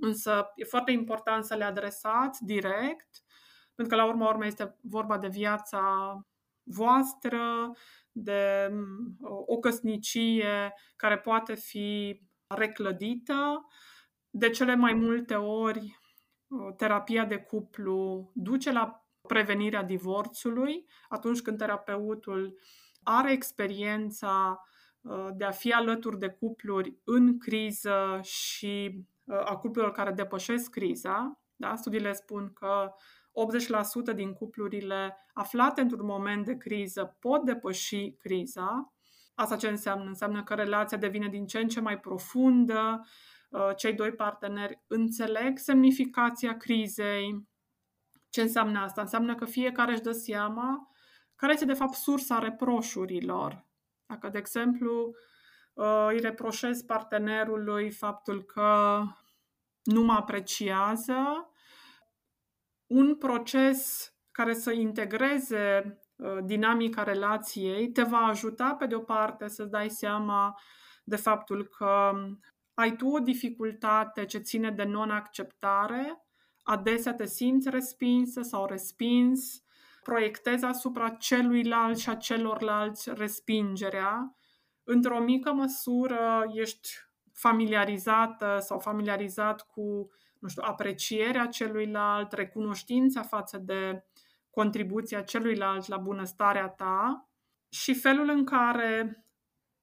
însă 0.00 0.52
e 0.54 0.64
foarte 0.64 0.92
important 0.92 1.44
să 1.44 1.54
le 1.54 1.64
adresați 1.64 2.44
direct 2.44 3.24
pentru 3.76 3.96
că 3.96 4.02
la 4.02 4.08
urma 4.08 4.28
urmei 4.28 4.48
este 4.48 4.76
vorba 4.80 5.18
de 5.18 5.28
viața 5.28 5.80
voastră, 6.66 7.72
de 8.12 8.68
mm, 8.70 9.16
o 9.46 9.58
căsnicie 9.58 10.74
care 10.96 11.18
poate 11.18 11.54
fi 11.54 12.20
reclădită. 12.46 13.66
De 14.30 14.50
cele 14.50 14.74
mai 14.74 14.94
multe 14.94 15.34
ori, 15.34 15.98
terapia 16.76 17.24
de 17.24 17.36
cuplu 17.38 18.30
duce 18.34 18.72
la 18.72 19.06
prevenirea 19.26 19.82
divorțului 19.82 20.86
atunci 21.08 21.40
când 21.40 21.58
terapeutul 21.58 22.58
are 23.02 23.32
experiența 23.32 24.60
de 25.34 25.44
a 25.44 25.50
fi 25.50 25.72
alături 25.72 26.18
de 26.18 26.28
cupluri 26.28 26.98
în 27.04 27.38
criză 27.38 28.20
și 28.22 29.04
a 29.26 29.56
cuplurilor 29.56 29.94
care 29.94 30.12
depășesc 30.12 30.70
criza. 30.70 31.40
Da? 31.56 31.76
Studiile 31.76 32.12
spun 32.12 32.52
că 32.52 32.92
80% 34.12 34.14
din 34.14 34.32
cuplurile 34.32 35.16
aflate 35.32 35.80
într-un 35.80 36.06
moment 36.06 36.44
de 36.44 36.56
criză 36.56 37.16
pot 37.20 37.44
depăși 37.44 38.10
criza. 38.10 38.92
Asta 39.34 39.56
ce 39.56 39.68
înseamnă? 39.68 40.04
Înseamnă 40.04 40.42
că 40.42 40.54
relația 40.54 40.96
devine 40.96 41.28
din 41.28 41.46
ce 41.46 41.58
în 41.58 41.68
ce 41.68 41.80
mai 41.80 42.00
profundă, 42.00 43.06
uh, 43.48 43.70
cei 43.76 43.92
doi 43.92 44.12
parteneri 44.12 44.82
înțeleg 44.86 45.58
semnificația 45.58 46.56
crizei. 46.56 47.48
Ce 48.28 48.40
înseamnă 48.40 48.78
asta? 48.78 49.00
Înseamnă 49.00 49.34
că 49.34 49.44
fiecare 49.44 49.92
își 49.92 50.00
dă 50.00 50.12
seama 50.12 50.90
care 51.34 51.52
este 51.52 51.64
de 51.64 51.72
fapt 51.72 51.94
sursa 51.94 52.38
reproșurilor. 52.38 53.66
Dacă, 54.06 54.28
de 54.28 54.38
exemplu, 54.38 55.14
uh, 55.72 56.06
îi 56.08 56.20
reproșez 56.20 56.82
partenerului 56.82 57.90
faptul 57.90 58.44
că 58.44 59.02
nu 59.82 60.02
mă 60.02 60.12
apreciază, 60.12 61.50
un 62.86 63.16
proces 63.16 64.10
care 64.30 64.54
să 64.54 64.72
integreze 64.72 65.98
uh, 66.16 66.38
dinamica 66.44 67.02
relației 67.02 67.88
te 67.88 68.02
va 68.02 68.18
ajuta, 68.18 68.74
pe 68.74 68.86
de 68.86 68.94
o 68.94 69.00
parte, 69.00 69.48
să-ți 69.48 69.70
dai 69.70 69.88
seama 69.88 70.60
de 71.04 71.16
faptul 71.16 71.66
că 71.66 72.12
ai 72.74 72.96
tu 72.96 73.08
o 73.08 73.18
dificultate 73.18 74.24
ce 74.24 74.38
ține 74.38 74.70
de 74.70 74.84
non-acceptare, 74.84 76.26
adesea 76.62 77.14
te 77.14 77.26
simți 77.26 77.70
respinsă 77.70 78.42
sau 78.42 78.66
respins, 78.66 79.62
proiectezi 80.02 80.64
asupra 80.64 81.08
celuilalt 81.08 81.98
și 81.98 82.08
a 82.08 82.14
celorlalți 82.14 83.10
respingerea. 83.14 84.36
Într-o 84.84 85.18
mică 85.18 85.52
măsură 85.52 86.44
ești 86.52 86.88
familiarizată 87.32 88.58
sau 88.60 88.78
familiarizat 88.78 89.66
cu 89.66 90.10
nu 90.38 90.48
știu, 90.48 90.62
aprecierea 90.66 91.46
celuilalt, 91.46 92.32
recunoștința 92.32 93.22
față 93.22 93.58
de 93.58 94.04
contribuția 94.50 95.22
celuilalt 95.22 95.86
la 95.86 95.96
bunăstarea 95.96 96.68
ta 96.68 97.28
și 97.68 97.94
felul 97.94 98.28
în 98.28 98.44
care 98.44 99.24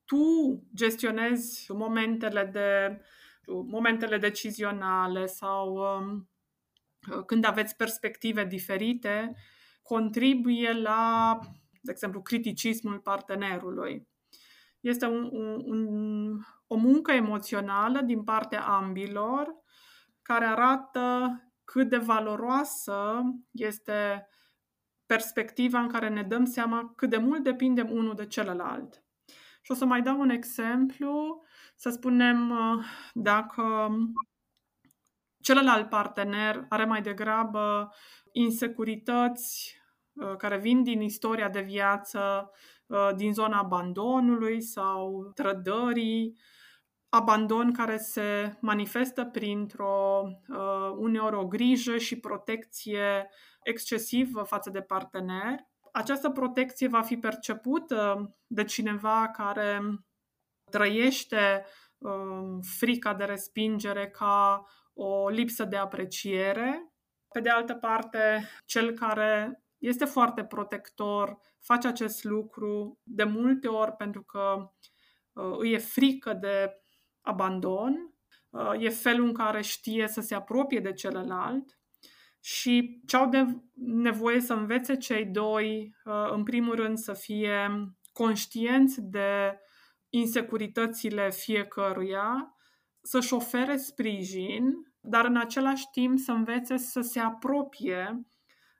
tu 0.04 0.62
gestionezi 0.74 1.72
momentele 1.72 2.44
de 2.44 3.00
momentele 3.46 4.18
decizionale 4.18 5.26
sau 5.26 5.74
um, 5.74 6.28
când 7.26 7.44
aveți 7.44 7.76
perspective 7.76 8.44
diferite, 8.44 9.34
contribuie 9.82 10.72
la, 10.72 11.38
de 11.80 11.90
exemplu, 11.90 12.22
criticismul 12.22 12.98
partenerului. 12.98 14.08
este 14.80 15.06
un, 15.06 15.28
un, 15.32 15.62
un, 15.64 16.38
o 16.66 16.74
muncă 16.74 17.12
emoțională 17.12 18.00
din 18.00 18.24
partea 18.24 18.62
ambilor 18.66 19.63
care 20.24 20.44
arată 20.44 21.38
cât 21.64 21.88
de 21.88 21.96
valoroasă 21.96 23.22
este 23.50 24.28
perspectiva 25.06 25.80
în 25.80 25.88
care 25.88 26.08
ne 26.08 26.22
dăm 26.22 26.44
seama 26.44 26.92
cât 26.96 27.10
de 27.10 27.16
mult 27.16 27.42
depindem 27.42 27.90
unul 27.90 28.14
de 28.14 28.26
celălalt. 28.26 29.04
Și 29.62 29.70
o 29.70 29.74
să 29.74 29.84
mai 29.84 30.02
dau 30.02 30.20
un 30.20 30.30
exemplu, 30.30 31.42
să 31.76 31.90
spunem 31.90 32.52
dacă 33.12 33.88
celălalt 35.44 35.88
partener 35.88 36.66
are 36.68 36.84
mai 36.84 37.02
degrabă 37.02 37.94
insecurități 38.32 39.76
uh, 40.12 40.36
care 40.36 40.58
vin 40.58 40.82
din 40.82 41.00
istoria 41.00 41.48
de 41.48 41.60
viață, 41.60 42.50
uh, 42.86 43.10
din 43.16 43.32
zona 43.32 43.58
abandonului 43.58 44.60
sau 44.60 45.30
trădării, 45.34 46.38
abandon 47.14 47.72
care 47.72 47.96
se 47.96 48.56
manifestă 48.60 49.24
printr-o 49.24 50.22
uh, 50.48 50.90
uneori 50.96 51.36
o 51.36 51.46
grijă 51.46 51.96
și 51.96 52.20
protecție 52.20 53.30
excesivă 53.62 54.42
față 54.42 54.70
de 54.70 54.80
partener. 54.80 55.54
Această 55.92 56.30
protecție 56.30 56.88
va 56.88 57.02
fi 57.02 57.16
percepută 57.16 58.34
de 58.46 58.64
cineva 58.64 59.30
care 59.32 59.80
trăiește 60.70 61.64
frica 62.78 63.14
de 63.14 63.24
respingere 63.24 64.08
ca 64.08 64.64
o 64.94 65.28
lipsă 65.28 65.64
de 65.64 65.76
apreciere. 65.76 66.92
Pe 67.28 67.40
de 67.40 67.48
altă 67.48 67.74
parte, 67.74 68.48
cel 68.64 68.92
care 68.92 69.62
este 69.78 70.04
foarte 70.04 70.44
protector 70.44 71.38
face 71.60 71.86
acest 71.86 72.24
lucru 72.24 72.98
de 73.02 73.24
multe 73.24 73.68
ori 73.68 73.92
pentru 73.92 74.22
că 74.22 74.72
uh, 75.32 75.56
îi 75.58 75.72
e 75.72 75.78
frică 75.78 76.32
de 76.32 76.83
abandon, 77.24 78.14
uh, 78.50 78.72
e 78.78 78.88
felul 78.88 79.26
în 79.26 79.32
care 79.32 79.62
știe 79.62 80.08
să 80.08 80.20
se 80.20 80.34
apropie 80.34 80.80
de 80.80 80.92
celălalt 80.92 81.78
și 82.40 83.00
ce 83.06 83.16
au 83.16 83.28
de 83.28 83.46
nevoie 83.74 84.40
să 84.40 84.52
învețe 84.52 84.96
cei 84.96 85.24
doi, 85.24 85.94
uh, 86.04 86.30
în 86.30 86.42
primul 86.42 86.74
rând, 86.74 86.98
să 86.98 87.12
fie 87.12 87.70
conștienți 88.12 89.00
de 89.02 89.58
insecuritățile 90.08 91.30
fiecăruia, 91.30 92.56
să-și 93.00 93.34
ofere 93.34 93.76
sprijin, 93.76 94.92
dar 95.00 95.24
în 95.24 95.36
același 95.36 95.90
timp 95.90 96.18
să 96.18 96.32
învețe 96.32 96.76
să 96.76 97.00
se 97.00 97.20
apropie, 97.20 98.26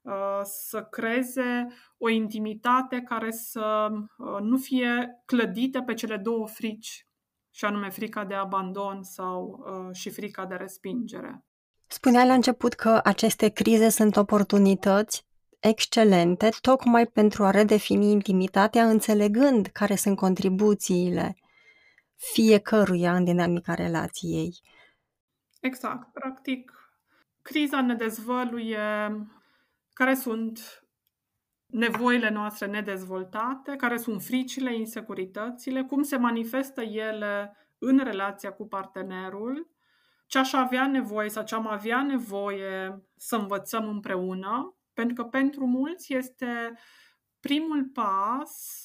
uh, 0.02 0.40
să 0.42 0.83
creeze 0.83 1.66
o 1.98 2.09
intimitate 2.09 3.00
care 3.00 3.30
să 3.30 3.88
uh, 3.92 4.40
nu 4.40 4.57
fie 4.57 5.22
clădită 5.24 5.83
pe 5.83 5.94
cele 5.94 6.16
două 6.16 6.46
frici, 6.46 7.07
și 7.54 7.64
anume 7.64 7.90
frica 7.90 8.24
de 8.24 8.34
abandon 8.34 9.02
sau 9.02 9.64
uh, 9.66 9.94
și 9.96 10.10
frica 10.10 10.46
de 10.46 10.54
respingere. 10.54 11.44
Spuneai 11.86 12.26
la 12.26 12.34
început 12.34 12.72
că 12.72 13.00
aceste 13.04 13.48
crize 13.48 13.88
sunt 13.88 14.16
oportunități 14.16 15.26
excelente 15.60 16.48
tocmai 16.60 17.06
pentru 17.06 17.44
a 17.44 17.50
redefini 17.50 18.10
intimitatea, 18.10 18.88
înțelegând 18.88 19.66
care 19.66 19.94
sunt 19.94 20.16
contribuțiile 20.16 21.36
fiecăruia 22.14 23.16
în 23.16 23.24
dinamica 23.24 23.74
relației. 23.74 24.60
Exact. 25.60 26.12
Practic, 26.12 26.72
criza 27.42 27.80
ne 27.80 27.94
dezvăluie 27.94 28.80
care 29.92 30.14
sunt 30.14 30.84
nevoile 31.74 32.30
noastre 32.30 32.66
nedezvoltate, 32.66 33.76
care 33.76 33.96
sunt 33.96 34.22
fricile, 34.22 34.74
insecuritățile, 34.74 35.82
cum 35.82 36.02
se 36.02 36.16
manifestă 36.16 36.82
ele 36.82 37.56
în 37.78 37.98
relația 37.98 38.52
cu 38.52 38.66
partenerul, 38.66 39.70
ce 40.26 40.38
aș 40.38 40.52
avea 40.52 40.87
nevoie 40.87 41.28
sau 41.28 41.44
ce 41.44 41.54
am 41.54 41.66
avea 41.66 42.02
nevoie 42.02 43.02
să 43.16 43.37
învățăm 43.37 43.88
împreună, 43.88 44.76
pentru 44.92 45.22
că 45.22 45.28
pentru 45.28 45.66
mulți 45.66 46.14
este 46.14 46.78
primul 47.40 47.84
pas 47.92 48.82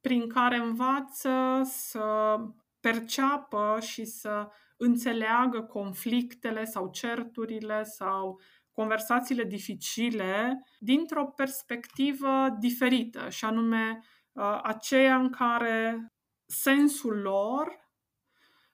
prin 0.00 0.28
care 0.28 0.56
învață 0.56 1.60
să 1.64 2.36
perceapă 2.80 3.78
și 3.80 4.04
să 4.04 4.48
înțeleagă 4.76 5.62
conflictele 5.62 6.64
sau 6.64 6.90
certurile 6.90 7.82
sau 7.82 8.40
conversațiile 8.78 9.44
dificile 9.44 10.64
dintr-o 10.78 11.24
perspectivă 11.24 12.56
diferită, 12.58 13.28
și 13.28 13.44
anume 13.44 14.02
uh, 14.32 14.60
aceea 14.62 15.16
în 15.16 15.30
care 15.30 16.12
sensul 16.46 17.16
lor 17.20 17.90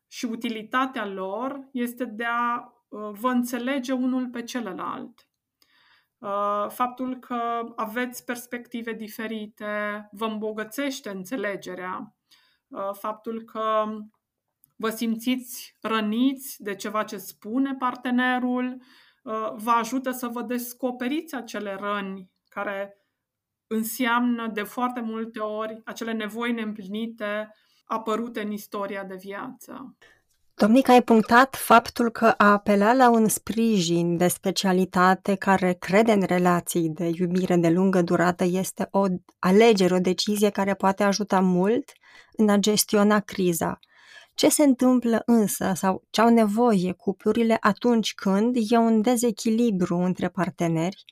și 0.07 0.25
utilitatea 0.25 1.07
lor 1.07 1.69
este 1.73 2.05
de 2.05 2.25
a 2.25 2.73
uh, 2.88 3.11
vă 3.12 3.29
înțelege 3.29 3.93
unul 3.93 4.29
pe 4.29 4.43
celălalt. 4.43 5.29
Uh, 6.19 6.67
faptul 6.69 7.19
că 7.19 7.73
aveți 7.77 8.25
perspective 8.25 8.93
diferite 8.93 10.09
vă 10.11 10.25
îmbogățește 10.25 11.11
înțelegerea. 11.11 12.17
Faptul 12.93 13.43
că 13.43 13.85
vă 14.77 14.90
simțiți 14.90 15.77
răniți 15.81 16.62
de 16.62 16.75
ceva 16.75 17.05
ce 17.05 17.17
spune 17.17 17.75
partenerul, 17.75 18.73
uh, 18.73 18.85
vă 19.56 19.70
ajută 19.78 20.10
să 20.10 20.26
vă 20.26 20.42
descoperiți 20.42 21.34
acele 21.34 21.76
răni 21.80 22.30
care 22.48 22.98
înseamnă 23.66 24.50
de 24.52 24.62
foarte 24.62 25.00
multe 25.00 25.38
ori 25.38 25.80
acele 25.84 26.12
nevoi 26.12 26.52
neîmplinite 26.52 27.50
apărute 27.84 28.40
în 28.40 28.50
istoria 28.50 29.04
de 29.04 29.14
viață. 29.14 29.96
Domnica, 30.56 30.92
ai 30.92 31.02
punctat 31.02 31.56
faptul 31.56 32.10
că 32.10 32.34
a 32.37 32.52
apela 32.52 32.92
la 32.92 33.10
un 33.10 33.28
sprijin 33.28 34.16
de 34.16 34.28
specialitate 34.28 35.34
care 35.34 35.72
crede 35.72 36.12
în 36.12 36.22
relații 36.22 36.88
de 36.88 37.10
iubire 37.14 37.56
de 37.56 37.68
lungă 37.68 38.02
durată 38.02 38.44
este 38.44 38.88
o 38.90 39.04
alegere, 39.38 39.94
o 39.94 39.98
decizie 39.98 40.50
care 40.50 40.74
poate 40.74 41.02
ajuta 41.02 41.40
mult 41.40 41.92
în 42.32 42.48
a 42.48 42.56
gestiona 42.56 43.20
criza. 43.20 43.78
Ce 44.35 44.49
se 44.49 44.62
întâmplă 44.62 45.23
însă 45.27 45.73
sau 45.75 46.05
ce 46.11 46.20
au 46.20 46.29
nevoie 46.29 46.92
cuplurile 46.92 47.57
atunci 47.61 48.14
când 48.14 48.57
e 48.68 48.77
un 48.77 49.01
dezechilibru 49.03 49.97
între 49.97 50.29
parteneri 50.29 51.05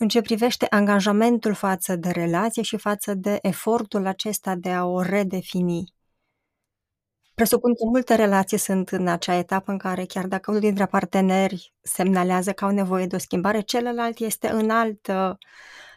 în 0.00 0.08
ce 0.08 0.20
privește 0.20 0.66
angajamentul 0.70 1.54
față 1.54 1.96
de 1.96 2.10
relație 2.10 2.62
și 2.62 2.76
față 2.76 3.14
de 3.14 3.38
efortul 3.42 4.06
acesta 4.06 4.54
de 4.54 4.70
a 4.70 4.84
o 4.84 5.02
redefini? 5.02 5.94
Presupun 7.34 7.74
că 7.74 7.84
multe 7.84 8.14
relații 8.14 8.58
sunt 8.58 8.88
în 8.88 9.08
acea 9.08 9.34
etapă 9.34 9.70
în 9.70 9.78
care 9.78 10.04
chiar 10.04 10.26
dacă 10.26 10.50
unul 10.50 10.62
dintre 10.62 10.86
parteneri 10.86 11.74
semnalează 11.82 12.52
că 12.52 12.64
au 12.64 12.70
nevoie 12.70 13.06
de 13.06 13.14
o 13.14 13.18
schimbare, 13.18 13.60
celălalt 13.60 14.18
este 14.18 14.48
în 14.48 14.70
altă 14.70 15.38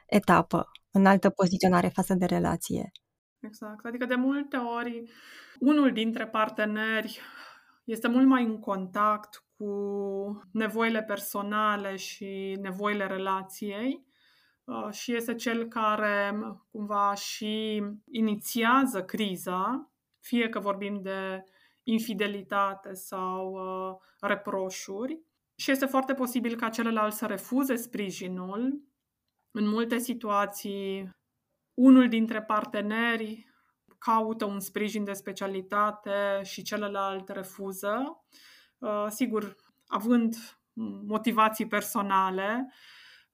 etapă, 0.05 0.71
în 0.91 1.05
altă 1.05 1.29
poziționare 1.29 1.87
față 1.87 2.13
de 2.13 2.25
relație. 2.25 2.91
Exact. 3.39 3.85
Adică 3.85 4.05
de 4.05 4.15
multe 4.15 4.57
ori 4.57 5.03
unul 5.61 5.91
dintre 5.91 6.27
parteneri 6.27 7.19
este 7.83 8.07
mult 8.07 8.25
mai 8.27 8.43
în 8.43 8.59
contact 8.59 9.45
cu 9.57 9.67
nevoile 10.51 11.03
personale 11.03 11.95
și 11.95 12.57
nevoile 12.61 13.07
relației 13.07 14.05
uh, 14.63 14.91
și 14.91 15.15
este 15.15 15.35
cel 15.35 15.67
care 15.67 16.39
cumva 16.71 17.13
și 17.13 17.83
inițiază 18.11 19.03
criza, 19.03 19.91
fie 20.19 20.49
că 20.49 20.59
vorbim 20.59 21.01
de 21.01 21.43
infidelitate 21.83 22.93
sau 22.93 23.51
uh, 23.51 23.97
reproșuri. 24.19 25.19
Și 25.55 25.71
este 25.71 25.85
foarte 25.85 26.13
posibil 26.13 26.55
ca 26.55 26.69
celălalt 26.69 27.13
să 27.13 27.25
refuze 27.25 27.75
sprijinul. 27.75 28.83
În 29.51 29.67
multe 29.67 29.97
situații, 29.97 31.09
unul 31.73 32.07
dintre 32.09 32.41
parteneri 32.41 33.50
caută 34.05 34.45
un 34.45 34.59
sprijin 34.59 35.03
de 35.03 35.13
specialitate 35.13 36.41
și 36.43 36.61
celălalt 36.61 37.29
refuză. 37.29 38.23
Uh, 38.77 39.05
sigur, 39.09 39.55
având 39.87 40.35
motivații 41.07 41.67
personale, 41.67 42.73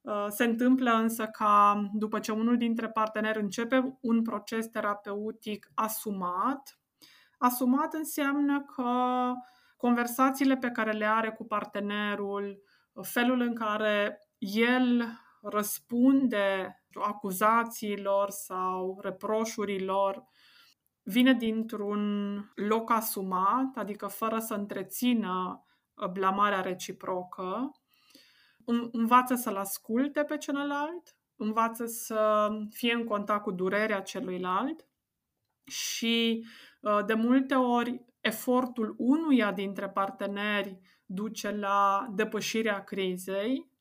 uh, 0.02 0.26
se 0.30 0.44
întâmplă 0.44 0.92
însă 0.92 1.26
ca 1.26 1.82
după 1.94 2.20
ce 2.20 2.32
unul 2.32 2.58
dintre 2.58 2.90
parteneri 2.90 3.42
începe 3.42 3.98
un 4.02 4.22
proces 4.22 4.68
terapeutic 4.68 5.72
asumat, 5.74 6.80
asumat 7.38 7.94
înseamnă 7.94 8.62
că 8.76 8.92
conversațiile 9.78 10.58
pe 10.58 10.70
care 10.70 10.92
le 10.92 11.06
are 11.06 11.32
cu 11.32 11.44
partenerul, 11.44 12.62
felul 13.02 13.40
în 13.42 13.56
care 13.56 14.20
el 14.40 15.06
răspunde 15.42 16.76
acuzațiilor 16.94 18.30
sau 18.30 19.00
reproșurilor 19.02 20.26
vine 21.08 21.34
dintr-un 21.34 22.02
loc 22.56 22.91
asumat, 22.91 23.76
adică 23.76 24.08
fără 24.08 24.39
să 24.39 24.54
întrețină 24.54 25.63
uh, 25.93 26.10
blamarea 26.10 26.62
reciprocă, 26.62 27.72
învață 28.91 29.36
să-l 29.36 29.56
asculte 29.56 30.24
pe 30.24 30.38
celălalt, 30.38 31.15
învață 31.36 31.86
să 31.86 32.50
fie 32.70 32.93
în 32.93 33.04
contact 33.04 33.43
cu 33.43 33.52
durerea 33.52 34.02
celuilalt 34.02 34.88
și 35.63 36.46
uh, 36.82 37.06
de 37.06 37.13
multe 37.13 37.56
ori 37.56 38.06
efortul 38.22 38.96
unuia 38.98 39.52
dintre 39.52 39.89
parteneri 39.89 40.80
duce 41.06 41.52
la 41.52 42.08
depășirea 42.15 42.84
crizei, 42.84 43.72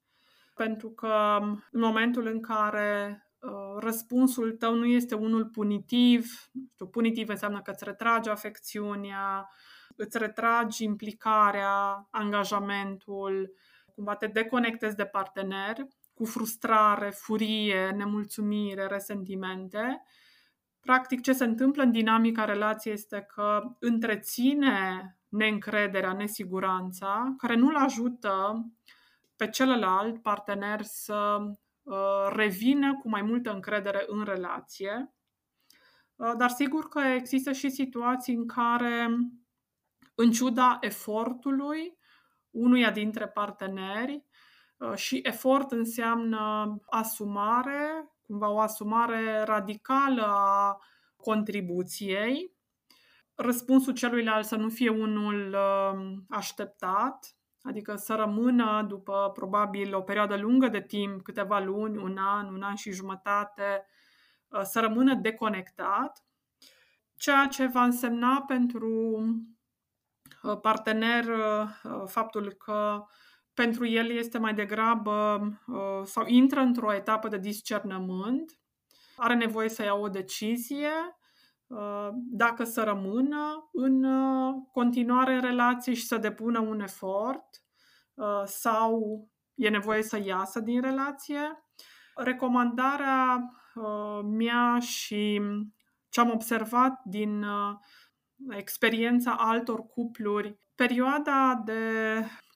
pentru 0.54 0.90
că 0.90 1.38
în 1.70 1.80
momentul 1.80 2.26
în 2.26 2.40
care 2.40 3.20
uh, 3.20 3.25
răspunsul 3.78 4.52
tău 4.52 4.74
nu 4.74 4.85
este 4.85 5.14
unul 5.14 5.46
punitiv, 5.46 6.50
știu, 6.72 6.87
punitiv 6.87 7.28
înseamnă 7.28 7.62
că 7.62 7.70
îți 7.70 7.85
retragi 7.85 8.28
afecțiunea, 8.28 9.48
îți 9.96 10.18
retragi 10.18 10.85
implicarea, 10.85 12.09
angajamentul, 12.11 13.52
cumva 13.94 14.14
te 14.16 14.26
deconectezi 14.26 14.96
de 14.96 15.04
partener 15.04 15.74
cu 16.14 16.24
frustrare, 16.24 17.11
furie, 17.11 17.90
nemulțumire, 17.90 18.87
resentimente. 18.87 20.02
Practic, 20.80 21.20
ce 21.20 21.32
se 21.32 21.44
întâmplă 21.44 21.82
în 21.82 21.90
dinamica 21.90 22.44
relației 22.44 22.94
este 22.94 23.26
că 23.35 23.62
întreține 23.78 25.11
neîncrederea, 25.28 26.12
nesiguranța, 26.12 27.35
care 27.38 27.54
nu-l 27.54 27.76
ajută 27.76 28.64
pe 29.37 29.48
celălalt 29.48 30.22
partener 30.22 30.82
să 30.82 31.38
uh, 31.87 32.27
revină 32.29 32.99
cu 32.99 33.09
mai 33.09 33.22
multă 33.22 33.53
încredere 33.53 34.05
în 34.07 34.25
relație. 34.25 35.14
Uh, 36.16 36.33
dar 36.37 36.51
sigur 36.51 36.88
că 36.88 36.99
există 36.99 37.53
și 37.53 37.70
situații 37.70 38.35
în 38.35 38.46
care, 38.46 39.09
în 40.14 40.31
ciuda 40.31 40.79
efortului 40.81 41.99
unuia 42.51 42.90
dintre 42.90 43.29
parteneri, 43.29 44.25
uh, 44.77 44.94
și 44.94 45.20
efort 45.22 45.72
înseamnă 45.72 46.77
asumare, 46.87 48.11
cumva 48.22 48.51
o 48.51 48.59
asumare 48.59 49.42
radicală 49.44 50.22
a 50.27 50.81
contribuției, 51.16 52.55
răspunsul 53.35 53.92
celuilalt 53.92 54.46
să 54.46 54.57
nu 54.57 54.68
fie 54.68 54.88
unul 54.88 55.55
uh, 55.55 56.16
așteptat, 56.29 57.37
adică 57.66 57.94
să 57.96 58.14
rămână 58.14 58.85
după 58.88 59.31
probabil 59.35 59.94
o 59.94 60.00
perioadă 60.00 60.37
lungă 60.37 60.68
de 60.68 60.81
timp, 60.81 61.22
câteva 61.22 61.59
luni, 61.59 61.96
un 61.96 62.16
an, 62.18 62.55
un 62.55 62.62
an 62.62 62.74
și 62.74 62.92
jumătate, 62.92 63.87
uh, 64.48 64.61
să 64.62 64.81
rămână 64.81 65.14
deconectat, 65.14 66.24
ceea 67.16 67.46
ce 67.46 67.66
va 67.66 67.83
însemna 67.83 68.44
pentru 68.46 69.18
uh, 70.42 70.61
partener 70.61 71.24
faptul 72.07 72.52
că 72.52 73.05
pentru 73.55 73.87
el 73.87 74.11
este 74.11 74.38
mai 74.38 74.55
degrabă 74.55 75.48
sau 76.05 76.26
intră 76.26 76.61
într-o 76.61 76.92
etapă 76.92 77.29
de 77.29 77.38
discernământ, 77.38 78.59
are 79.16 79.35
nevoie 79.35 79.68
să 79.68 79.83
ia 79.83 79.94
o 79.94 80.09
decizie 80.09 80.88
Uh, 80.88 81.25
dacă 82.14 82.64
să 82.64 82.83
rămână 82.83 83.68
în 83.72 84.05
uh, 84.05 84.55
continuare 84.72 85.35
în 85.35 85.40
relație 85.40 85.94
și 85.94 86.07
să 86.07 86.16
depună 86.16 86.61
un 86.61 86.81
efort 86.81 87.62
uh, 88.14 88.42
sau 88.44 89.00
e 89.55 89.68
nevoie 89.68 90.02
să 90.02 90.20
iasă 90.24 90.61
din 90.61 90.81
relație. 90.81 91.64
Recomandarea 92.14 93.50
mea 94.24 94.79
și 94.79 95.40
ce 96.09 96.20
am 96.20 96.31
observat 96.31 97.00
din 97.05 97.44
experiența 98.50 99.35
altor 99.38 99.87
cupluri, 99.87 100.59
perioada 100.74 101.62
de 101.64 101.81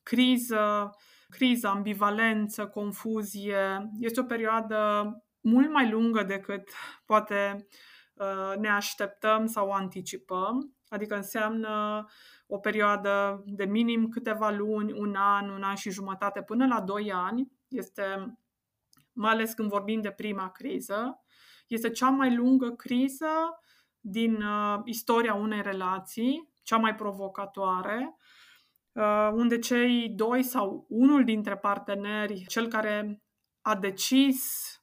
criză, 0.02 0.90
criză, 1.28 1.68
ambivalență, 1.68 2.66
confuzie, 2.66 3.90
este 3.98 4.20
o 4.20 4.24
perioadă 4.24 5.04
mult 5.40 5.72
mai 5.72 5.90
lungă 5.90 6.22
decât 6.22 6.70
poate 7.04 7.56
Uh, 7.56 7.89
ne 8.58 8.68
așteptăm 8.68 9.46
sau 9.46 9.70
anticipăm, 9.70 10.74
adică 10.88 11.14
înseamnă 11.14 12.06
o 12.46 12.58
perioadă 12.58 13.42
de 13.46 13.64
minim 13.64 14.08
câteva 14.08 14.50
luni, 14.50 14.92
un 14.92 15.14
an, 15.14 15.48
un 15.48 15.62
an 15.62 15.74
și 15.74 15.90
jumătate 15.90 16.42
până 16.42 16.66
la 16.66 16.80
doi 16.80 17.12
ani. 17.12 17.52
Este, 17.68 18.38
mai 19.12 19.32
ales 19.32 19.52
când 19.52 19.68
vorbim 19.68 20.00
de 20.00 20.10
prima 20.10 20.50
criză, 20.50 21.20
este 21.66 21.90
cea 21.90 22.08
mai 22.08 22.34
lungă 22.34 22.70
criză 22.70 23.60
din 24.00 24.42
uh, 24.42 24.80
istoria 24.84 25.34
unei 25.34 25.62
relații, 25.62 26.52
cea 26.62 26.76
mai 26.76 26.94
provocatoare, 26.94 28.16
uh, 28.92 29.30
unde 29.32 29.58
cei 29.58 30.08
doi 30.08 30.42
sau 30.42 30.86
unul 30.88 31.24
dintre 31.24 31.56
parteneri, 31.56 32.44
cel 32.48 32.68
care 32.68 33.22
a 33.60 33.74
decis 33.74 34.74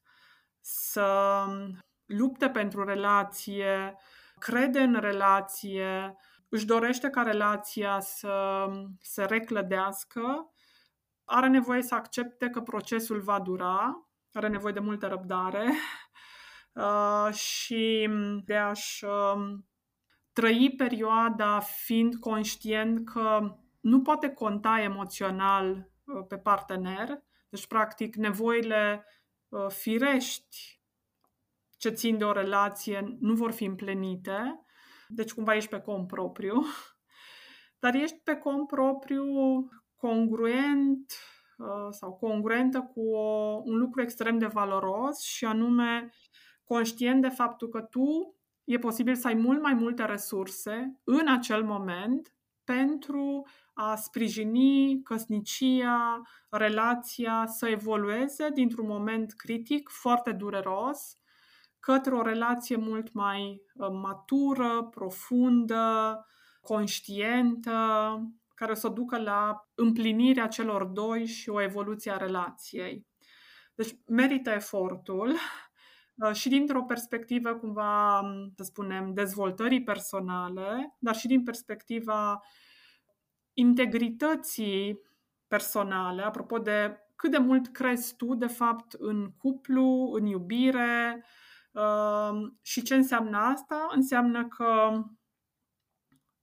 să 0.61 1.45
lupte 2.07 2.49
pentru 2.49 2.83
relație, 2.83 3.95
crede 4.39 4.79
în 4.79 4.99
relație, 4.99 6.15
își 6.49 6.65
dorește 6.65 7.09
ca 7.09 7.21
relația 7.21 7.99
să 7.99 8.65
se 9.01 9.25
reclădească, 9.25 10.51
are 11.23 11.47
nevoie 11.47 11.81
să 11.81 11.95
accepte 11.95 12.49
că 12.49 12.61
procesul 12.61 13.19
va 13.21 13.39
dura, 13.39 14.07
are 14.33 14.47
nevoie 14.47 14.73
de 14.73 14.79
multă 14.79 15.07
răbdare 15.07 15.71
uh, 16.73 17.33
și 17.33 18.09
de 18.45 18.55
a-și 18.55 19.05
um, 19.05 19.67
trăi 20.33 20.73
perioada 20.77 21.59
fiind 21.59 22.15
conștient 22.15 23.09
că 23.09 23.55
nu 23.79 24.01
poate 24.01 24.29
conta 24.29 24.79
emoțional 24.79 25.89
uh, 26.03 26.25
pe 26.27 26.37
partener, 26.37 27.23
deci 27.49 27.67
practic 27.67 28.15
nevoile 28.15 29.05
uh, 29.47 29.65
firești 29.67 30.76
ce 31.77 31.89
țin 31.89 32.17
de 32.17 32.23
o 32.23 32.31
relație 32.31 33.17
nu 33.19 33.33
vor 33.33 33.51
fi 33.51 33.63
împlinite, 33.63 34.65
deci 35.07 35.33
cumva 35.33 35.55
ești 35.55 35.69
pe 35.69 35.79
cont 35.79 36.07
propriu, 36.07 36.63
dar 37.81 37.93
ești 37.95 38.19
pe 38.23 38.35
cont 38.35 38.67
propriu 38.67 39.25
congruent 39.95 41.13
uh, 41.57 41.87
sau 41.89 42.13
congruentă 42.13 42.91
cu 42.93 43.01
o, 43.01 43.61
un 43.63 43.77
lucru 43.77 44.01
extrem 44.01 44.37
de 44.37 44.45
valoros 44.45 45.21
și 45.21 45.45
anume 45.45 46.09
conștient 46.63 47.21
de 47.21 47.29
faptul 47.29 47.69
că 47.69 47.81
tu 47.81 48.35
e 48.63 48.77
posibil 48.77 49.15
să 49.15 49.27
ai 49.27 49.33
mult 49.33 49.61
mai 49.61 49.73
multe 49.73 50.05
resurse 50.05 50.99
în 51.03 51.27
acel 51.27 51.63
moment 51.63 52.31
pentru 52.63 53.47
a 53.73 53.95
sprijini 53.95 55.01
căsnicia, 55.03 56.21
relația 56.49 57.45
să 57.45 57.67
evolueze 57.67 58.49
dintr-un 58.49 58.87
moment 58.87 59.33
critic 59.33 59.89
foarte 59.89 60.31
dureros 60.31 61.17
către 61.79 62.15
o 62.15 62.21
relație 62.21 62.75
mult 62.75 63.13
mai 63.13 63.61
uh, 63.73 63.89
matură, 63.91 64.83
profundă, 64.83 66.25
conștientă, 66.61 67.73
care 68.55 68.73
să 68.73 68.87
ducă 68.87 69.17
la 69.17 69.67
împlinirea 69.75 70.47
celor 70.47 70.83
doi 70.83 71.25
și 71.25 71.49
o 71.49 71.61
evoluție 71.61 72.11
a 72.11 72.17
relației. 72.17 73.05
Deci 73.75 73.95
merită 74.07 74.49
efortul 74.49 75.33
uh, 76.25 76.33
și 76.33 76.49
dintr-o 76.49 76.83
perspectivă, 76.83 77.55
cumva, 77.55 78.21
să 78.55 78.63
spunem, 78.63 79.13
dezvoltării 79.13 79.83
personale, 79.83 80.95
dar 80.99 81.15
și 81.15 81.27
din 81.27 81.43
perspectiva 81.43 82.41
integrității 83.53 84.99
personale, 85.47 86.21
apropo 86.21 86.57
de 86.57 86.97
cât 87.15 87.31
de 87.31 87.37
mult 87.37 87.67
crezi 87.67 88.15
tu, 88.15 88.35
de 88.35 88.47
fapt, 88.47 88.93
în 88.93 89.31
cuplu, 89.37 90.11
în 90.13 90.25
iubire, 90.25 91.25
și 92.61 92.81
ce 92.81 92.95
înseamnă 92.95 93.37
asta? 93.37 93.87
Înseamnă 93.95 94.47
că 94.47 95.03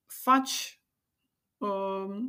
faci, 0.07 0.81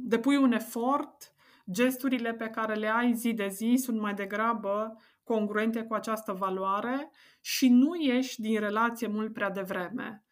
depui 0.03 0.37
un 0.37 0.51
efort, 0.51 1.33
gesturile 1.71 2.33
pe 2.33 2.49
care 2.49 2.73
le 2.73 2.87
ai 2.87 3.13
zi 3.13 3.33
de 3.33 3.47
zi 3.47 3.75
sunt 3.77 3.99
mai 3.99 4.13
degrabă 4.13 5.01
congruente 5.23 5.83
cu 5.83 5.93
această 5.93 6.31
valoare 6.31 7.11
și 7.41 7.69
nu 7.69 7.95
ieși 7.95 8.41
din 8.41 8.59
relație 8.59 9.07
mult 9.07 9.33
prea 9.33 9.49
devreme. 9.49 10.23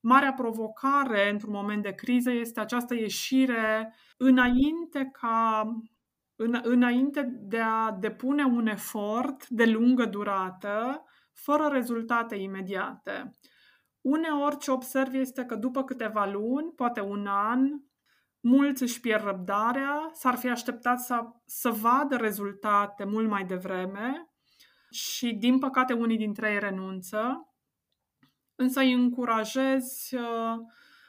Marea 0.00 0.32
provocare 0.32 1.30
într-un 1.30 1.52
moment 1.52 1.82
de 1.82 1.94
criză 1.94 2.30
este 2.30 2.60
această 2.60 2.94
ieșire 2.94 3.94
înainte 4.16 5.10
ca 5.12 5.62
în, 6.36 6.60
înainte 6.62 7.22
de 7.22 7.60
a 7.60 7.90
depune 7.90 8.44
un 8.44 8.66
efort 8.66 9.48
de 9.48 9.64
lungă 9.64 10.04
durată 10.04 11.04
fără 11.36 11.68
rezultate 11.68 12.34
imediate. 12.34 13.38
Uneori 14.00 14.58
ce 14.58 14.70
observ 14.70 15.14
este 15.14 15.44
că 15.44 15.54
după 15.54 15.84
câteva 15.84 16.26
luni, 16.26 16.72
poate 16.76 17.00
un 17.00 17.26
an, 17.26 17.60
mulți 18.40 18.82
își 18.82 19.00
pierd 19.00 19.24
răbdarea, 19.24 20.10
s-ar 20.12 20.36
fi 20.36 20.48
așteptat 20.48 21.00
să, 21.00 21.20
să 21.44 21.70
vadă 21.70 22.16
rezultate 22.16 23.04
mult 23.04 23.28
mai 23.28 23.44
devreme 23.44 24.30
și, 24.90 25.32
din 25.32 25.58
păcate, 25.58 25.92
unii 25.92 26.16
dintre 26.16 26.52
ei 26.52 26.58
renunță. 26.58 27.50
Însă 28.54 28.80
îi 28.80 28.92
încurajez 28.92 30.08
uh, 30.12 30.56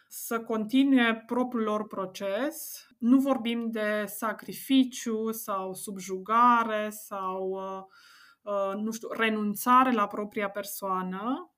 să 0.07 0.39
continue 0.39 1.23
propriul 1.25 1.63
lor 1.63 1.87
proces. 1.87 2.87
Nu 2.99 3.19
vorbim 3.19 3.69
de 3.69 4.03
sacrificiu 4.07 5.31
sau 5.31 5.73
subjugare 5.73 6.89
sau 6.89 7.49
uh, 7.49 7.81
Uh, 7.81 7.83
nu 8.77 8.91
știu, 8.91 9.07
renunțare 9.11 9.91
la 9.91 10.07
propria 10.07 10.49
persoană, 10.49 11.51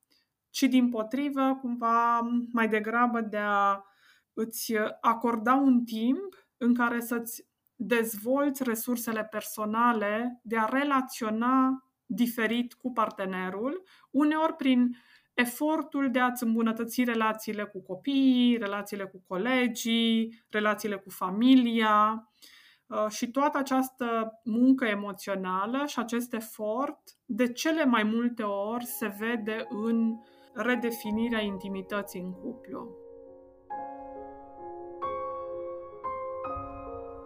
ci 0.50 0.62
din 0.62 0.88
potrivă, 0.88 1.58
cumva, 1.60 2.20
mai 2.52 2.68
degrabă 2.68 3.20
de 3.20 3.36
a 3.36 3.84
îți 4.32 4.74
acorda 5.00 5.54
un 5.54 5.84
timp 5.84 6.48
în 6.56 6.74
care 6.74 7.00
să-ți 7.00 7.46
dezvolți 7.74 8.62
resursele 8.62 9.24
personale 9.24 10.40
de 10.42 10.58
a 10.58 10.64
relaționa 10.64 11.84
diferit 12.06 12.74
cu 12.74 12.92
partenerul, 12.92 13.82
uneori 14.10 14.56
prin 14.56 14.96
efortul 15.34 16.10
de 16.10 16.18
a-ți 16.20 16.44
îmbunătăți 16.44 17.04
relațiile 17.04 17.64
cu 17.64 17.82
copiii, 17.82 18.56
relațiile 18.56 19.04
cu 19.04 19.22
colegii, 19.26 20.44
relațiile 20.48 20.96
cu 20.96 21.10
familia. 21.10 22.12
uh, 22.12 22.59
și 23.08 23.30
toată 23.30 23.58
această 23.58 24.40
muncă 24.44 24.84
emoțională 24.84 25.84
și 25.86 25.98
acest 25.98 26.32
efort 26.34 26.98
de 27.24 27.52
cele 27.52 27.84
mai 27.84 28.02
multe 28.02 28.42
ori 28.42 28.84
se 28.84 29.14
vede 29.18 29.66
în 29.68 30.16
redefinirea 30.54 31.40
intimității 31.40 32.20
în 32.20 32.32
cuplu. 32.32 32.88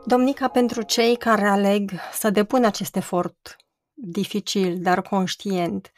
Domnica, 0.06 0.48
pentru 0.48 0.82
cei 0.82 1.16
care 1.16 1.46
aleg 1.46 1.90
să 2.12 2.30
depună 2.30 2.66
acest 2.66 2.96
efort 2.96 3.56
dificil, 3.92 4.78
dar 4.82 5.02
conștient, 5.02 5.92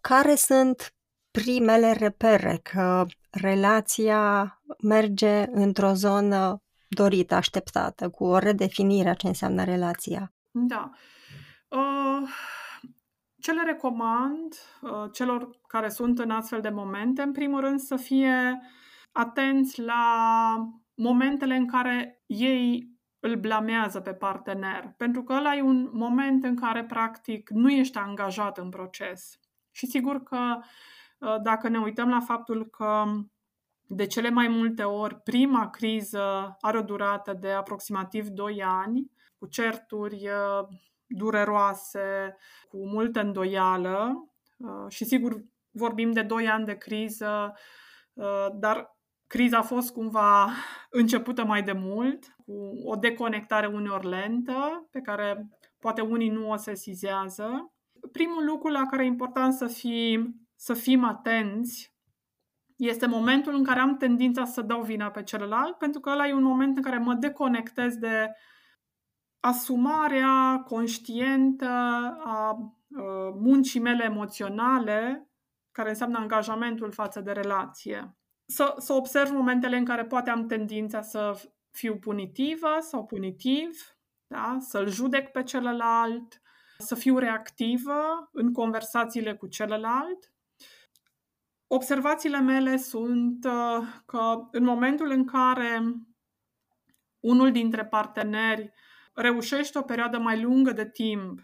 care 0.00 0.34
sunt 0.34 0.94
primele 1.30 1.92
repere 1.92 2.60
că 2.62 3.06
relația 3.30 4.62
merge 4.82 5.46
într-o 5.50 5.92
zonă 5.92 6.62
dorită, 6.94 7.34
așteptată, 7.34 8.10
cu 8.10 8.24
o 8.24 8.38
redefinire 8.38 9.08
a 9.08 9.14
ce 9.14 9.26
înseamnă 9.26 9.64
relația? 9.64 10.32
Da. 10.50 10.90
Uh, 11.68 12.28
ce 13.38 13.52
le 13.52 13.62
recomand 13.62 14.54
uh, 14.80 15.10
celor 15.12 15.60
care 15.66 15.88
sunt 15.88 16.18
în 16.18 16.30
astfel 16.30 16.60
de 16.60 16.68
momente, 16.68 17.22
în 17.22 17.32
primul 17.32 17.60
rând 17.60 17.80
să 17.80 17.96
fie 17.96 18.60
atenți 19.12 19.80
la 19.80 20.54
momentele 20.94 21.56
în 21.56 21.66
care 21.66 22.22
ei 22.26 22.90
îl 23.20 23.36
blamează 23.36 24.00
pe 24.00 24.12
partener, 24.12 24.94
pentru 24.96 25.22
că 25.22 25.32
ăla 25.32 25.54
e 25.54 25.62
un 25.62 25.90
moment 25.92 26.44
în 26.44 26.56
care 26.56 26.84
practic 26.84 27.50
nu 27.50 27.70
ești 27.70 27.98
angajat 27.98 28.58
în 28.58 28.68
proces. 28.68 29.38
Și 29.70 29.86
sigur 29.86 30.22
că 30.22 30.58
uh, 31.18 31.36
dacă 31.42 31.68
ne 31.68 31.78
uităm 31.78 32.08
la 32.08 32.20
faptul 32.20 32.66
că 32.66 33.04
de 33.94 34.06
cele 34.06 34.30
mai 34.30 34.48
multe 34.48 34.82
ori 34.82 35.20
prima 35.20 35.70
criză 35.70 36.56
are 36.60 36.78
o 36.78 36.82
durată 36.82 37.32
de 37.40 37.50
aproximativ 37.50 38.26
2 38.26 38.62
ani, 38.62 39.10
cu 39.38 39.46
certuri 39.46 40.28
uh, 40.28 40.68
dureroase, 41.06 42.36
cu 42.68 42.86
multă 42.86 43.20
îndoială 43.20 44.28
uh, 44.56 44.84
și 44.88 45.04
sigur 45.04 45.44
vorbim 45.70 46.12
de 46.12 46.22
2 46.22 46.48
ani 46.48 46.64
de 46.64 46.76
criză, 46.76 47.52
dar 48.54 48.96
criza 49.26 49.58
a 49.58 49.62
fost 49.62 49.92
cumva 49.92 50.50
începută 50.90 51.44
mai 51.44 51.62
de 51.62 51.72
mult, 51.72 52.24
cu 52.44 52.52
o 52.84 52.96
deconectare 52.96 53.66
uneori 53.66 54.08
lentă, 54.08 54.88
pe 54.90 55.00
care 55.00 55.48
poate 55.78 56.00
unii 56.00 56.28
nu 56.28 56.50
o 56.50 56.56
sesizează. 56.56 57.72
Primul 58.12 58.44
lucru 58.44 58.68
la 58.68 58.86
care 58.86 59.04
e 59.04 59.06
important 59.06 59.52
să 59.52 59.66
fim, 59.66 60.48
să 60.56 60.74
fim 60.74 61.04
atenți 61.04 61.91
este 62.88 63.06
momentul 63.06 63.54
în 63.54 63.64
care 63.64 63.80
am 63.80 63.96
tendința 63.96 64.44
să 64.44 64.62
dau 64.62 64.82
vina 64.82 65.10
pe 65.10 65.22
celălalt, 65.22 65.78
pentru 65.78 66.00
că 66.00 66.10
ăla 66.10 66.26
e 66.26 66.34
un 66.34 66.42
moment 66.42 66.76
în 66.76 66.82
care 66.82 66.98
mă 66.98 67.14
deconectez 67.14 67.96
de 67.96 68.32
asumarea 69.40 70.62
conștientă 70.66 71.66
a 72.24 72.56
muncii 73.34 73.80
mele 73.80 74.04
emoționale, 74.04 75.30
care 75.72 75.88
înseamnă 75.88 76.18
angajamentul 76.18 76.92
față 76.92 77.20
de 77.20 77.32
relație. 77.32 78.16
Să, 78.46 78.74
să 78.78 78.92
observ 78.92 79.30
momentele 79.30 79.76
în 79.76 79.84
care 79.84 80.04
poate 80.04 80.30
am 80.30 80.46
tendința 80.46 81.02
să 81.02 81.42
fiu 81.70 81.98
punitivă 81.98 82.78
sau 82.80 83.04
punitiv, 83.04 83.96
da? 84.26 84.56
să-l 84.60 84.88
judec 84.88 85.30
pe 85.30 85.42
celălalt, 85.42 86.42
să 86.78 86.94
fiu 86.94 87.18
reactivă 87.18 88.28
în 88.32 88.52
conversațiile 88.52 89.34
cu 89.34 89.46
celălalt. 89.46 90.31
Observațiile 91.74 92.40
mele 92.40 92.76
sunt 92.76 93.44
uh, 93.44 93.86
că 94.06 94.48
în 94.50 94.64
momentul 94.64 95.10
în 95.10 95.24
care 95.24 95.82
unul 97.20 97.52
dintre 97.52 97.84
parteneri 97.84 98.72
reușește 99.14 99.78
o 99.78 99.82
perioadă 99.82 100.18
mai 100.18 100.42
lungă 100.42 100.72
de 100.72 100.90
timp 100.90 101.40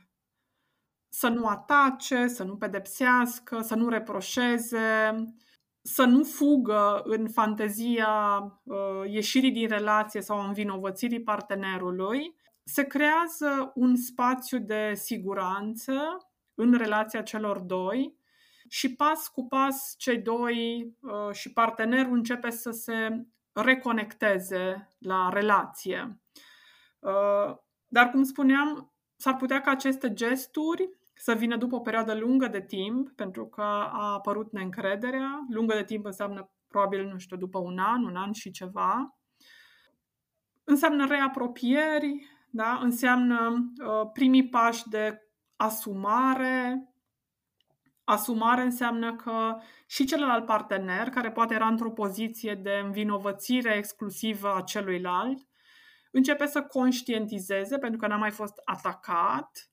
să 1.09 1.29
nu 1.29 1.47
atace, 1.47 2.27
să 2.27 2.45
nu 2.45 2.57
pedepsească, 2.57 3.61
să 3.61 3.75
nu 3.75 3.89
reproșeze, 3.89 5.15
să 5.83 6.05
nu 6.05 6.25
fugă 6.25 7.03
în 7.05 7.29
fantezia 7.29 8.39
uh, 8.63 9.11
ieșirii 9.11 9.53
din 9.53 9.69
relație 9.69 10.21
sau 10.21 10.47
învinovățirii 10.47 11.23
partenerului, 11.23 12.35
se 12.65 12.83
creează 12.83 13.73
un 13.75 13.97
spațiu 13.97 14.59
de 14.59 14.93
siguranță 14.95 15.95
în 16.55 16.73
relația 16.73 17.23
celor 17.23 17.59
doi 17.59 18.18
și 18.69 18.95
pas 18.95 19.29
cu 19.29 19.47
pas 19.47 19.95
cei 19.99 20.19
doi 20.19 20.87
uh, 21.01 21.33
și 21.33 21.53
partenerul 21.53 22.17
începe 22.17 22.51
să 22.51 22.71
se 22.71 23.27
reconecteze 23.53 24.89
la 24.99 25.29
relație. 25.33 26.21
Uh, 26.99 27.57
dar, 27.89 28.11
cum 28.11 28.23
spuneam, 28.23 28.93
s-ar 29.17 29.37
putea 29.37 29.61
ca 29.61 29.71
aceste 29.71 30.13
gesturi 30.13 30.91
să 31.15 31.35
vină 31.35 31.57
după 31.57 31.75
o 31.75 31.81
perioadă 31.81 32.15
lungă 32.15 32.47
de 32.47 32.61
timp, 32.61 33.11
pentru 33.11 33.47
că 33.47 33.63
a 33.63 34.13
apărut 34.13 34.53
neîncrederea. 34.53 35.47
Lungă 35.49 35.75
de 35.75 35.85
timp 35.85 36.05
înseamnă 36.05 36.51
probabil, 36.69 37.09
nu 37.13 37.19
știu, 37.19 37.37
după 37.37 37.59
un 37.59 37.79
an, 37.79 38.05
un 38.05 38.17
an 38.17 38.33
și 38.33 38.51
ceva. 38.51 39.19
Înseamnă 40.65 41.07
reapropieri, 41.07 42.27
da? 42.51 42.79
înseamnă 42.83 43.71
uh, 43.85 44.11
primii 44.13 44.49
pași 44.49 44.89
de 44.89 45.29
asumare. 45.57 46.89
Asumare 48.09 48.63
înseamnă 48.63 49.17
că 49.17 49.57
și 49.87 50.05
celălalt 50.05 50.47
partener, 50.47 51.09
care 51.09 51.31
poate 51.31 51.55
era 51.55 51.67
într-o 51.67 51.91
poziție 51.91 52.55
de 52.55 52.81
învinovățire 52.85 53.77
exclusivă 53.77 54.55
a 54.55 54.63
celuilalt, 54.63 55.39
începe 56.11 56.47
să 56.47 56.63
conștientizeze, 56.63 57.79
pentru 57.79 57.99
că 57.99 58.07
n-a 58.07 58.17
mai 58.17 58.31
fost 58.31 58.53
atacat, 58.65 59.71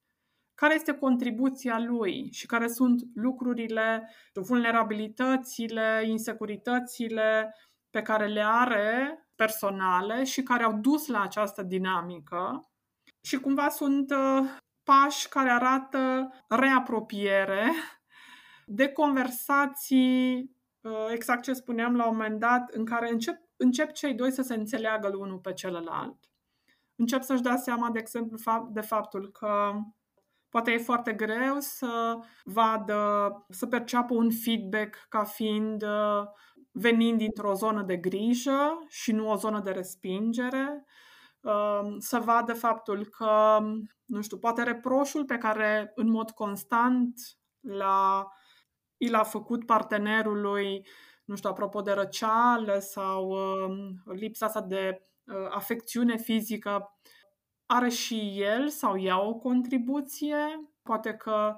care 0.55 0.73
este 0.73 0.93
contribuția 0.93 1.79
lui 1.79 2.29
și 2.31 2.45
care 2.45 2.67
sunt 2.67 3.01
lucrurile, 3.13 4.09
vulnerabilitățile, 4.33 6.03
insecuritățile 6.07 7.55
pe 7.89 8.01
care 8.01 8.27
le 8.27 8.43
are 8.45 9.19
personale 9.36 10.23
și 10.23 10.43
care 10.43 10.63
au 10.63 10.73
dus 10.73 11.07
la 11.07 11.21
această 11.21 11.63
dinamică. 11.63 12.69
Și 13.21 13.39
cumva 13.39 13.69
sunt 13.69 14.11
uh, 14.11 14.49
pași 14.83 15.29
care 15.29 15.49
arată 15.49 16.33
reapropiere 16.47 17.71
de 18.66 18.88
conversații, 18.88 20.51
uh, 20.82 21.07
exact 21.09 21.43
ce 21.43 21.53
spuneam 21.53 21.95
la 21.95 22.07
un 22.07 22.16
moment 22.16 22.39
dat, 22.39 22.70
în 22.70 22.86
care 22.86 23.09
încep, 23.11 23.39
încep 23.55 23.91
cei 23.91 24.13
doi 24.13 24.32
să 24.32 24.41
se 24.41 24.53
înțeleagă 24.53 25.18
unul 25.18 25.38
pe 25.38 25.53
celălalt. 25.53 26.18
Încep 26.95 27.22
să-și 27.22 27.41
dea 27.41 27.55
seama, 27.55 27.89
de 27.89 27.99
exemplu, 27.99 28.38
de 28.72 28.82
faptul 28.82 29.32
că 29.32 29.74
poate 30.49 30.72
e 30.72 30.78
foarte 30.78 31.13
greu 31.13 31.59
să 31.59 32.18
vadă, 32.43 33.32
să 33.49 33.66
perceapă 33.66 34.13
un 34.13 34.32
feedback 34.32 35.05
ca 35.09 35.24
fiind 35.24 35.84
uh, 35.84 36.24
venind 36.72 37.18
dintr-o 37.18 37.53
zonă 37.53 37.82
de 37.82 37.97
grijă 37.97 38.86
și 38.88 39.11
nu 39.11 39.30
o 39.30 39.36
zonă 39.36 39.59
de 39.59 39.72
respingere, 39.72 40.86
um, 41.41 41.99
să 41.99 42.20
vadă 42.20 42.53
faptul 42.53 43.05
că, 43.05 43.59
nu 44.05 44.22
știu, 44.22 44.38
poate 44.38 44.63
reproșul 44.63 45.26
pe 45.26 45.38
care 45.38 45.91
în 45.95 46.09
mod 46.09 46.32
constant 46.32 47.13
l-a, 47.59 48.28
i 48.97 49.09
l-a 49.09 49.23
făcut 49.23 49.65
partenerului, 49.65 50.87
nu 51.25 51.35
știu, 51.35 51.49
apropo 51.49 51.81
de 51.81 51.91
răceală 51.91 52.77
sau 52.79 53.29
um, 53.29 54.03
lipsa 54.13 54.45
asta 54.45 54.61
de 54.61 55.01
uh, 55.25 55.47
afecțiune 55.49 56.17
fizică, 56.17 56.99
are 57.65 57.89
și 57.89 58.41
el 58.41 58.69
sau 58.69 58.99
ea 58.99 59.21
o 59.21 59.35
contribuție? 59.35 60.37
Poate 60.83 61.13
că 61.13 61.55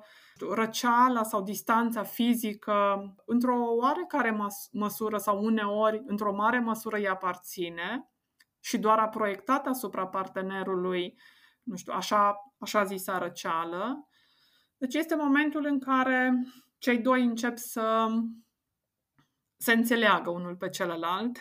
răceala 0.55 1.23
sau 1.23 1.41
distanța 1.41 2.03
fizică, 2.03 3.13
într-o 3.25 3.75
oarecare 3.79 4.31
mas- 4.31 4.69
măsură 4.71 5.17
sau 5.17 5.43
uneori, 5.43 6.03
într-o 6.05 6.33
mare 6.33 6.59
măsură, 6.59 6.97
îi 6.97 7.07
aparține 7.07 8.09
și 8.59 8.77
doar 8.77 8.99
a 8.99 9.07
proiectat 9.07 9.67
asupra 9.67 10.07
partenerului, 10.07 11.19
nu 11.63 11.75
știu, 11.75 11.93
așa, 11.95 12.35
așa 12.59 12.83
zisa 12.83 13.17
răceală. 13.17 14.07
Deci 14.77 14.93
este 14.93 15.15
momentul 15.15 15.65
în 15.65 15.79
care 15.79 16.33
cei 16.77 16.97
doi 16.97 17.23
încep 17.23 17.57
să 17.57 18.07
se 19.57 19.73
înțeleagă 19.73 20.29
unul 20.29 20.55
pe 20.55 20.69
celălalt 20.69 21.37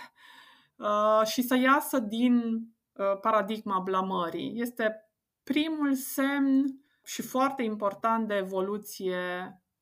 uh, 0.76 1.26
și 1.26 1.42
să 1.42 1.56
iasă 1.56 1.98
din 1.98 2.64
Uh, 2.98 3.18
paradigma 3.20 3.78
blamării. 3.78 4.60
Este 4.60 5.10
primul 5.42 5.94
semn 5.94 6.64
și 7.04 7.22
foarte 7.22 7.62
important 7.62 8.28
de 8.28 8.34
evoluție 8.34 9.16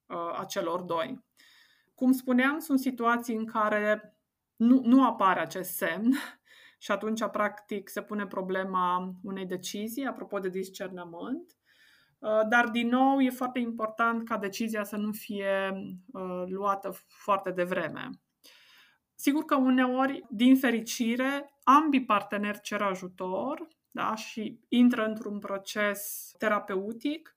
uh, 0.06 0.38
a 0.40 0.44
celor 0.48 0.80
doi. 0.80 1.24
Cum 1.94 2.12
spuneam, 2.12 2.58
sunt 2.58 2.80
situații 2.80 3.36
în 3.36 3.46
care 3.46 4.16
nu, 4.56 4.80
nu 4.84 5.06
apare 5.06 5.40
acest 5.40 5.70
semn 5.70 6.12
și 6.84 6.90
atunci, 6.90 7.24
practic, 7.24 7.88
se 7.88 8.02
pune 8.02 8.26
problema 8.26 9.14
unei 9.22 9.46
decizii, 9.46 10.06
apropo 10.06 10.38
de 10.38 10.48
discernământ. 10.48 11.56
Uh, 12.24 12.40
dar, 12.48 12.68
din 12.68 12.88
nou, 12.88 13.20
e 13.20 13.30
foarte 13.30 13.58
important 13.58 14.28
ca 14.28 14.36
decizia 14.36 14.84
să 14.84 14.96
nu 14.96 15.12
fie 15.12 15.72
uh, 16.12 16.42
luată 16.46 16.94
foarte 17.06 17.50
devreme. 17.50 18.10
Sigur 19.14 19.44
că 19.44 19.56
uneori, 19.56 20.24
din 20.30 20.56
fericire, 20.56 21.54
ambii 21.62 22.04
parteneri 22.04 22.60
cer 22.60 22.82
ajutor 22.82 23.68
da? 23.90 24.14
și 24.14 24.60
intră 24.68 25.06
într-un 25.06 25.38
proces 25.38 26.32
terapeutic 26.38 27.34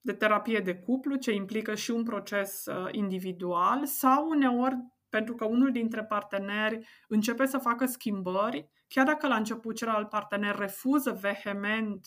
de 0.00 0.12
terapie 0.12 0.60
de 0.60 0.74
cuplu, 0.74 1.16
ce 1.16 1.32
implică 1.32 1.74
și 1.74 1.90
un 1.90 2.02
proces 2.02 2.66
uh, 2.66 2.88
individual, 2.90 3.86
sau 3.86 4.28
uneori 4.28 4.76
pentru 5.08 5.34
că 5.34 5.44
unul 5.44 5.72
dintre 5.72 6.04
parteneri 6.04 6.86
începe 7.08 7.46
să 7.46 7.58
facă 7.58 7.86
schimbări, 7.86 8.70
chiar 8.88 9.06
dacă 9.06 9.26
la 9.26 9.36
început 9.36 9.76
celălalt 9.76 10.08
partener 10.08 10.56
refuză 10.56 11.18
vehement 11.20 12.06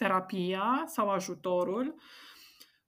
terapia 0.00 0.84
sau 0.86 1.10
ajutorul, 1.10 1.94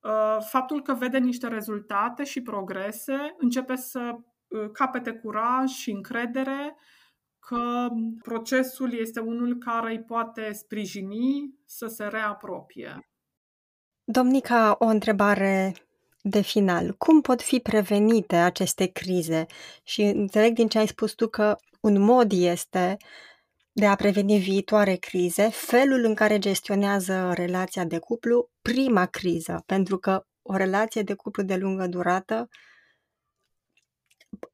uh, 0.01 0.37
faptul 0.49 0.83
că 0.83 0.95
vede 0.95 1.19
niște 1.19 1.49
rezultate 1.49 2.25
și 2.25 2.43
progrese 2.43 3.35
începe 3.39 3.77
să 3.77 4.15
uh, 4.49 4.71
capete 4.73 5.13
curaj 5.13 5.71
și 5.71 5.91
încredere 5.91 6.77
că 7.39 7.89
procesul 8.23 8.93
este 8.93 9.21
unul 9.21 9.59
care 9.59 9.91
îi 9.91 10.03
poate 10.03 10.53
sprijini 10.53 11.55
să 11.67 11.87
se 11.87 12.05
reapropie. 12.05 13.09
Domnica, 14.05 14.77
o 14.79 14.85
întrebare 14.85 15.75
de 16.23 16.41
final. 16.41 16.95
Cum 16.99 17.21
pot 17.21 17.43
fi 17.43 17.61
prevenite 17.61 18.37
aceste 18.37 18.87
crize? 18.87 19.47
Și 19.83 20.03
înțeleg 20.03 20.55
din 20.55 20.69
ce 20.69 20.79
ai 20.79 20.87
spus 20.87 21.13
tu 21.13 21.29
că 21.29 21.57
un 21.81 22.01
mod 22.01 22.33
este 22.33 22.97
de 23.73 23.87
a 23.87 23.95
preveni 23.95 24.39
viitoare 24.39 24.95
crize, 24.95 25.49
felul 25.49 26.05
în 26.05 26.15
care 26.15 26.39
gestionează 26.39 27.33
relația 27.35 27.85
de 27.85 27.99
cuplu 27.99 28.51
prima 28.63 29.07
criză, 29.07 29.63
pentru 29.67 29.99
că 29.99 30.27
o 30.43 30.57
relație 30.57 31.03
de 31.03 31.15
cuplu 31.15 31.43
de 31.43 31.57
lungă 31.57 31.87
durată 31.87 32.49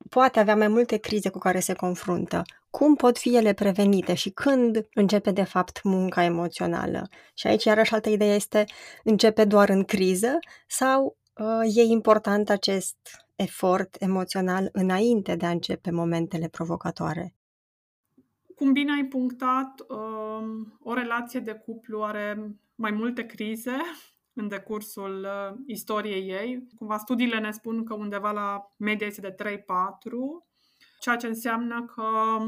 poate 0.08 0.40
avea 0.40 0.56
mai 0.56 0.68
multe 0.68 0.96
crize 0.96 1.28
cu 1.28 1.38
care 1.38 1.60
se 1.60 1.72
confruntă. 1.72 2.42
Cum 2.70 2.94
pot 2.94 3.18
fi 3.18 3.36
ele 3.36 3.52
prevenite 3.52 4.14
și 4.14 4.30
când 4.30 4.88
începe 4.94 5.30
de 5.30 5.42
fapt 5.42 5.82
munca 5.82 6.24
emoțională? 6.24 7.08
Și 7.34 7.46
aici 7.46 7.64
iarăși 7.64 7.94
altă 7.94 8.08
idee 8.08 8.34
este 8.34 8.64
începe 9.04 9.44
doar 9.44 9.68
în 9.68 9.84
criză 9.84 10.38
sau 10.66 11.16
uh, 11.34 11.76
e 11.76 11.82
important 11.82 12.50
acest 12.50 12.96
efort 13.36 13.96
emoțional 13.98 14.68
înainte 14.72 15.36
de 15.36 15.46
a 15.46 15.50
începe 15.50 15.90
momentele 15.90 16.48
provocatoare? 16.48 17.37
Cum 18.58 18.72
bine 18.72 18.92
ai 18.92 19.04
punctat, 19.04 19.80
uh, 19.88 20.66
o 20.80 20.94
relație 20.94 21.40
de 21.40 21.52
cuplu 21.52 22.02
are 22.02 22.56
mai 22.74 22.90
multe 22.90 23.26
crize 23.26 23.76
în 24.32 24.48
decursul 24.48 25.20
uh, 25.24 25.58
istoriei 25.66 26.28
ei. 26.28 26.66
Cumva 26.76 26.98
studiile 26.98 27.38
ne 27.38 27.50
spun 27.50 27.84
că 27.84 27.94
undeva 27.94 28.30
la 28.30 28.74
media 28.76 29.06
este 29.06 29.20
de 29.20 29.34
3-4, 29.34 29.64
ceea 31.00 31.16
ce 31.16 31.26
înseamnă 31.26 31.84
că, 31.84 32.38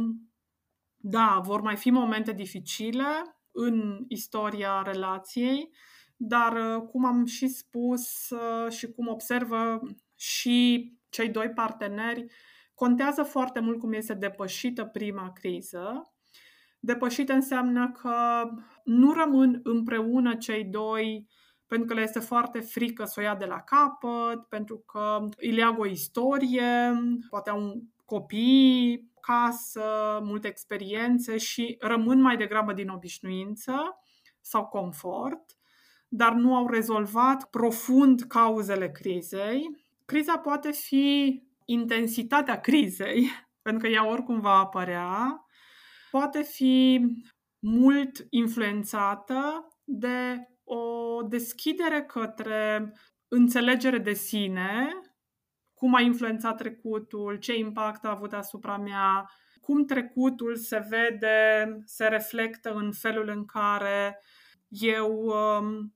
da, 0.96 1.40
vor 1.44 1.61
mai 1.61 1.76
fi 1.76 1.90
momente 1.90 2.32
dificile 2.32 3.36
în 3.50 4.04
istoria 4.08 4.82
relației, 4.82 5.70
dar, 6.16 6.52
uh, 6.52 6.82
cum 6.82 7.04
am 7.04 7.24
și 7.24 7.48
spus 7.48 8.30
uh, 8.30 8.72
și 8.72 8.92
cum 8.92 9.08
observă 9.08 9.80
și 10.16 10.90
cei 11.08 11.28
doi 11.28 11.50
parteneri, 11.50 12.26
contează 12.81 13.22
foarte 13.22 13.61
mult 13.61 13.78
cum 13.78 13.93
este 13.93 14.14
depășită 14.14 14.85
prima 14.85 15.33
criză. 15.33 16.12
Depășită 16.78 17.33
înseamnă 17.33 17.91
că 17.91 18.14
nu 18.85 19.12
rămân 19.12 19.61
împreună 19.62 20.35
cei 20.35 20.64
doi 20.64 21.28
pentru 21.66 21.87
că 21.87 21.95
le 21.95 22.01
este 22.01 22.18
foarte 22.18 22.61
frică 22.61 23.05
să 23.05 23.14
o 23.18 23.22
ia 23.22 23.35
de 23.35 23.45
la 23.45 23.61
capăt, 23.61 24.47
pentru 24.49 24.78
că 24.78 25.24
îi 25.37 25.53
leagă 25.53 25.81
o 25.81 25.87
istorie, 25.87 26.93
poate 27.28 27.51
au 27.51 27.61
un 27.61 27.81
copii, 28.05 29.11
casă, 29.20 30.20
multe 30.22 30.49
experiențe 30.49 31.37
și 31.37 31.76
rămân 31.81 32.20
mai 32.20 32.37
degrabă 32.37 32.72
din 32.72 32.89
obișnuință 32.89 33.74
sau 34.41 34.66
confort, 34.66 35.59
dar 36.09 36.33
nu 36.33 36.55
au 36.55 36.68
rezolvat 36.68 37.51
profund 37.51 38.20
cauzele 38.20 38.91
crizei. 38.91 39.85
Criza 40.05 40.39
poate 40.39 40.70
fi 40.70 41.43
intensitatea 41.70 42.60
crizei, 42.60 43.30
pentru 43.62 43.82
că 43.82 43.92
ea 43.94 44.08
oricum 44.08 44.40
va 44.40 44.58
apărea, 44.58 45.44
poate 46.10 46.42
fi 46.42 47.06
mult 47.58 48.26
influențată 48.30 49.68
de 49.84 50.48
o 50.64 51.22
deschidere 51.22 52.02
către 52.02 52.92
înțelegere 53.28 53.98
de 53.98 54.12
sine, 54.12 54.88
cum 55.74 55.94
a 55.94 56.00
influențat 56.00 56.56
trecutul, 56.56 57.36
ce 57.36 57.56
impact 57.56 58.04
a 58.04 58.10
avut 58.10 58.32
asupra 58.32 58.76
mea, 58.76 59.30
cum 59.60 59.84
trecutul 59.84 60.56
se 60.56 60.86
vede, 60.88 61.66
se 61.84 62.06
reflectă 62.06 62.72
în 62.72 62.92
felul 62.92 63.28
în 63.28 63.44
care 63.44 64.22
eu 64.68 65.12
um, 65.12 65.94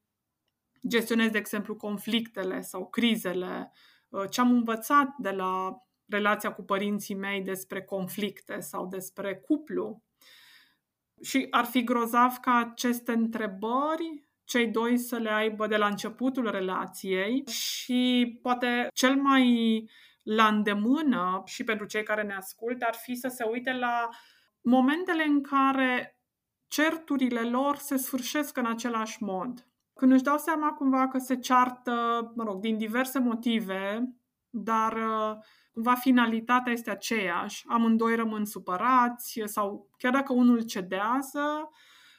gestionez, 0.88 1.30
de 1.30 1.38
exemplu, 1.38 1.76
conflictele 1.76 2.60
sau 2.60 2.88
crizele, 2.88 3.70
uh, 3.72 3.93
ce 4.30 4.40
am 4.40 4.50
învățat 4.50 5.14
de 5.18 5.30
la 5.30 5.76
relația 6.06 6.52
cu 6.52 6.62
părinții 6.62 7.14
mei 7.14 7.40
despre 7.40 7.82
conflicte 7.82 8.60
sau 8.60 8.86
despre 8.86 9.36
cuplu. 9.36 10.02
Și 11.22 11.46
ar 11.50 11.64
fi 11.64 11.84
grozav 11.84 12.36
ca 12.36 12.56
aceste 12.56 13.12
întrebări 13.12 14.24
cei 14.44 14.68
doi 14.68 14.98
să 14.98 15.16
le 15.16 15.30
aibă 15.30 15.66
de 15.66 15.76
la 15.76 15.86
începutul 15.86 16.50
relației 16.50 17.46
și 17.46 18.38
poate 18.42 18.88
cel 18.94 19.14
mai 19.14 19.88
la 20.22 20.46
îndemână 20.46 21.42
și 21.44 21.64
pentru 21.64 21.86
cei 21.86 22.02
care 22.02 22.22
ne 22.22 22.34
ascultă 22.34 22.84
ar 22.88 22.94
fi 22.94 23.14
să 23.14 23.28
se 23.28 23.44
uite 23.44 23.72
la 23.72 24.08
momentele 24.60 25.22
în 25.22 25.42
care 25.42 26.18
certurile 26.68 27.40
lor 27.40 27.76
se 27.76 27.96
sfârșesc 27.96 28.56
în 28.56 28.66
același 28.66 29.22
mod. 29.22 29.68
Când 29.94 30.12
își 30.12 30.22
dau 30.22 30.38
seama 30.38 30.72
cumva 30.72 31.08
că 31.08 31.18
se 31.18 31.36
ceartă, 31.36 31.92
mă 32.34 32.44
rog, 32.44 32.60
din 32.60 32.78
diverse 32.78 33.18
motive, 33.18 34.14
dar 34.50 34.92
uh, 34.92 35.36
cumva 35.72 35.94
finalitatea 35.94 36.72
este 36.72 36.90
aceeași, 36.90 37.64
amândoi 37.68 38.14
rămân 38.14 38.44
supărați 38.44 39.42
sau 39.44 39.88
chiar 39.98 40.12
dacă 40.12 40.32
unul 40.32 40.60
cedează, 40.62 41.70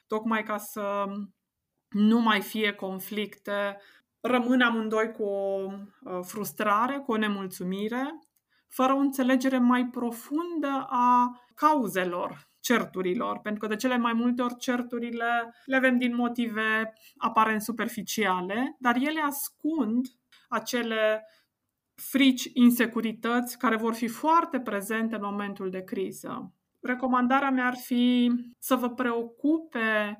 tocmai 0.07 0.43
ca 0.43 0.57
să 0.57 1.05
nu 1.89 2.19
mai 2.19 2.41
fie 2.41 2.73
conflicte, 2.73 3.77
rămân 4.19 4.61
amândoi 4.61 5.11
cu 5.11 5.23
o 5.23 5.71
uh, 5.71 6.19
frustrare, 6.21 6.97
cu 6.97 7.11
o 7.11 7.17
nemulțumire, 7.17 8.19
fără 8.67 8.93
o 8.93 8.97
înțelegere 8.97 9.57
mai 9.57 9.85
profundă 9.85 10.85
a 10.89 11.39
cauzelor 11.55 12.47
certurilor, 12.65 13.39
pentru 13.39 13.61
că 13.61 13.67
de 13.67 13.75
cele 13.75 13.97
mai 13.97 14.13
multe 14.13 14.41
ori 14.41 14.57
certurile 14.57 15.53
le 15.65 15.75
avem 15.75 15.97
din 15.97 16.15
motive 16.15 16.93
aparent 17.17 17.61
superficiale, 17.61 18.75
dar 18.79 18.95
ele 18.95 19.21
ascund 19.21 20.07
acele 20.49 21.25
frici, 21.95 22.49
insecurități 22.53 23.57
care 23.57 23.75
vor 23.75 23.93
fi 23.93 24.07
foarte 24.07 24.59
prezente 24.59 25.15
în 25.15 25.21
momentul 25.23 25.69
de 25.69 25.83
criză. 25.83 26.53
Recomandarea 26.81 27.49
mea 27.49 27.65
ar 27.65 27.75
fi 27.75 28.31
să 28.59 28.75
vă 28.75 28.89
preocupe 28.89 30.19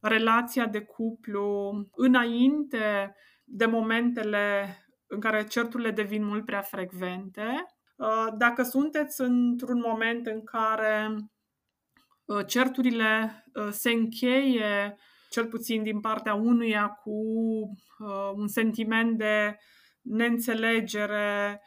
relația 0.00 0.66
de 0.66 0.80
cuplu 0.80 1.72
înainte 1.94 3.14
de 3.44 3.66
momentele 3.66 4.78
în 5.06 5.20
care 5.20 5.44
certurile 5.44 5.90
devin 5.90 6.24
mult 6.24 6.44
prea 6.44 6.62
frecvente. 6.62 7.66
Uh, 7.96 8.26
dacă 8.36 8.62
sunteți 8.62 9.20
într-un 9.20 9.82
moment 9.86 10.26
în 10.26 10.44
care 10.44 11.08
uh, 11.10 11.24
certurile 12.46 13.44
uh, 13.54 13.68
se 13.70 13.90
încheie, 13.90 14.96
cel 15.30 15.46
puțin 15.46 15.82
din 15.82 16.00
partea 16.00 16.34
unuia, 16.34 16.88
cu 16.88 17.12
un 18.34 18.48
sentiment 18.48 19.18
de 19.18 19.56
neînțelegere, 20.02 21.60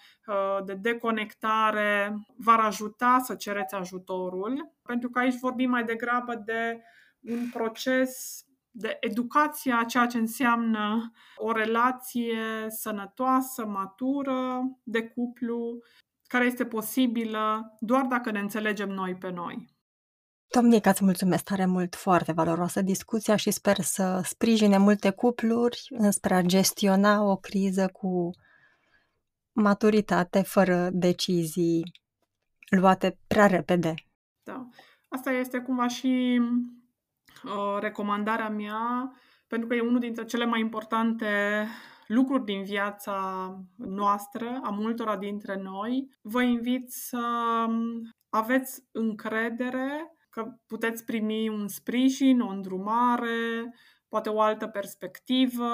de 0.65 0.73
deconectare, 0.73 2.17
v-ar 2.37 2.59
ajuta 2.59 3.19
să 3.23 3.35
cereți 3.35 3.75
ajutorul, 3.75 4.73
pentru 4.83 5.09
că 5.09 5.19
aici 5.19 5.39
vorbim 5.39 5.69
mai 5.69 5.83
degrabă 5.83 6.41
de 6.45 6.81
un 7.19 7.49
proces 7.53 8.41
de 8.71 8.97
educație 8.99 9.73
a 9.73 9.83
ceea 9.83 10.05
ce 10.05 10.17
înseamnă 10.17 11.11
o 11.35 11.51
relație 11.51 12.65
sănătoasă, 12.67 13.65
matură, 13.65 14.61
de 14.83 15.07
cuplu, 15.07 15.79
care 16.27 16.45
este 16.45 16.65
posibilă 16.65 17.75
doar 17.79 18.05
dacă 18.05 18.31
ne 18.31 18.39
înțelegem 18.39 18.89
noi 18.89 19.15
pe 19.15 19.29
noi. 19.29 19.76
Domnică, 20.61 20.89
îți 20.89 21.03
mulțumesc 21.03 21.43
tare 21.43 21.65
mult, 21.65 21.95
foarte 21.95 22.31
valoroasă 22.31 22.81
discuția 22.81 23.35
și 23.35 23.51
sper 23.51 23.79
să 23.79 24.21
sprijine 24.23 24.77
multe 24.77 25.09
cupluri 25.09 25.87
înspre 25.89 26.35
a 26.35 26.41
gestiona 26.41 27.23
o 27.23 27.35
criză 27.35 27.87
cu 27.87 28.29
maturitate 29.51 30.41
fără 30.41 30.89
decizii 30.91 31.91
luate 32.69 33.17
prea 33.27 33.47
repede. 33.47 33.93
Da. 34.43 34.67
Asta 35.07 35.31
este 35.31 35.59
cumva 35.59 35.87
și 35.87 36.41
uh, 37.43 37.77
recomandarea 37.79 38.49
mea, 38.49 39.11
pentru 39.47 39.67
că 39.67 39.75
e 39.75 39.81
unul 39.81 39.99
dintre 39.99 40.25
cele 40.25 40.45
mai 40.45 40.59
importante 40.59 41.27
lucruri 42.07 42.45
din 42.45 42.63
viața 42.63 43.15
noastră, 43.75 44.59
a 44.63 44.69
multora 44.69 45.17
dintre 45.17 45.61
noi. 45.61 46.09
Vă 46.21 46.41
invit 46.41 46.91
să 46.91 47.21
aveți 48.29 48.83
încredere 48.91 50.11
că 50.37 50.51
puteți 50.67 51.05
primi 51.05 51.49
un 51.49 51.67
sprijin, 51.67 52.39
o 52.39 52.47
îndrumare, 52.47 53.73
poate 54.07 54.29
o 54.29 54.41
altă 54.41 54.67
perspectivă. 54.67 55.67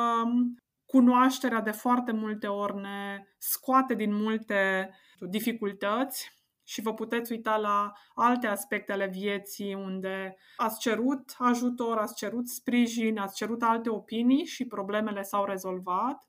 Cunoașterea 0.85 1.61
de 1.61 1.71
foarte 1.71 2.11
multe 2.11 2.47
ori 2.47 2.81
ne 2.81 3.27
scoate 3.37 3.93
din 3.93 4.13
multe 4.13 4.91
dificultăți 5.19 6.31
și 6.63 6.81
vă 6.81 6.93
puteți 6.93 7.31
uita 7.31 7.57
la 7.57 7.91
alte 8.15 8.47
aspecte 8.47 8.91
ale 8.91 9.07
vieții 9.07 9.73
unde 9.73 10.35
ați 10.57 10.79
cerut 10.79 11.35
ajutor, 11.37 11.97
ați 11.97 12.15
cerut 12.15 12.47
sprijin, 12.47 13.17
ați 13.17 13.35
cerut 13.35 13.63
alte 13.63 13.89
opinii 13.89 14.45
și 14.45 14.67
problemele 14.67 15.21
s-au 15.21 15.45
rezolvat. 15.45 16.27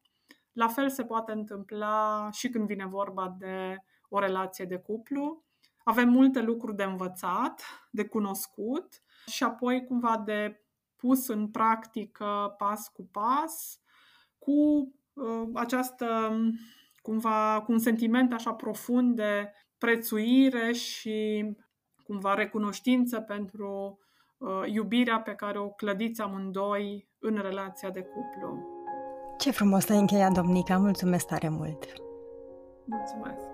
La 0.52 0.68
fel 0.68 0.90
se 0.90 1.04
poate 1.04 1.32
întâmpla 1.32 2.28
și 2.32 2.48
când 2.48 2.66
vine 2.66 2.86
vorba 2.86 3.36
de 3.38 3.76
o 4.08 4.18
relație 4.18 4.64
de 4.64 4.76
cuplu. 4.76 5.44
Avem 5.84 6.08
multe 6.08 6.40
lucruri 6.40 6.76
de 6.76 6.82
învățat, 6.82 7.62
de 7.90 8.04
cunoscut 8.04 9.02
și 9.26 9.44
apoi 9.44 9.84
cumva 9.84 10.22
de 10.24 10.64
pus 10.96 11.28
în 11.28 11.48
practică 11.48 12.54
pas 12.58 12.88
cu 12.88 13.08
pas 13.12 13.80
cu 14.38 14.52
uh, 15.12 15.48
această 15.54 16.06
cumva 17.02 17.62
cu 17.64 17.72
un 17.72 17.78
sentiment 17.78 18.32
așa 18.32 18.52
profund 18.52 19.16
de 19.16 19.52
prețuire 19.78 20.72
și 20.72 21.44
cumva 22.04 22.34
recunoștință 22.34 23.20
pentru 23.20 23.98
uh, 24.38 24.62
iubirea 24.66 25.20
pe 25.20 25.34
care 25.34 25.58
o 25.58 25.68
clădiți 25.68 26.20
amândoi 26.20 27.08
în 27.18 27.38
relația 27.42 27.90
de 27.90 28.00
cuplu. 28.00 28.72
Ce 29.38 29.50
frumos 29.50 29.88
ai 29.88 29.98
încheiat, 29.98 30.32
Domnica! 30.32 30.78
Mulțumesc 30.78 31.26
tare 31.26 31.48
mult! 31.48 31.92
Mulțumesc! 32.84 33.53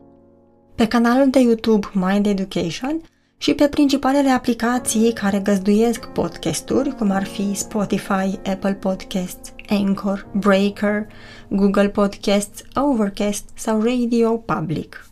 pe 0.75 0.87
canalul 0.87 1.29
de 1.29 1.39
YouTube 1.39 1.87
Mind 1.93 2.25
Education 2.25 3.01
și 3.37 3.53
pe 3.53 3.67
principalele 3.67 4.29
aplicații 4.29 5.13
care 5.13 5.39
găzduiesc 5.39 6.05
podcasturi, 6.05 6.95
cum 6.95 7.11
ar 7.11 7.25
fi 7.25 7.53
Spotify, 7.53 8.39
Apple 8.45 8.73
Podcasts, 8.73 9.53
Anchor, 9.69 10.27
Breaker, 10.33 11.07
Google 11.47 11.89
Podcasts, 11.89 12.63
Overcast 12.73 13.49
sau 13.55 13.81
Radio 13.81 14.37
Public. 14.37 15.10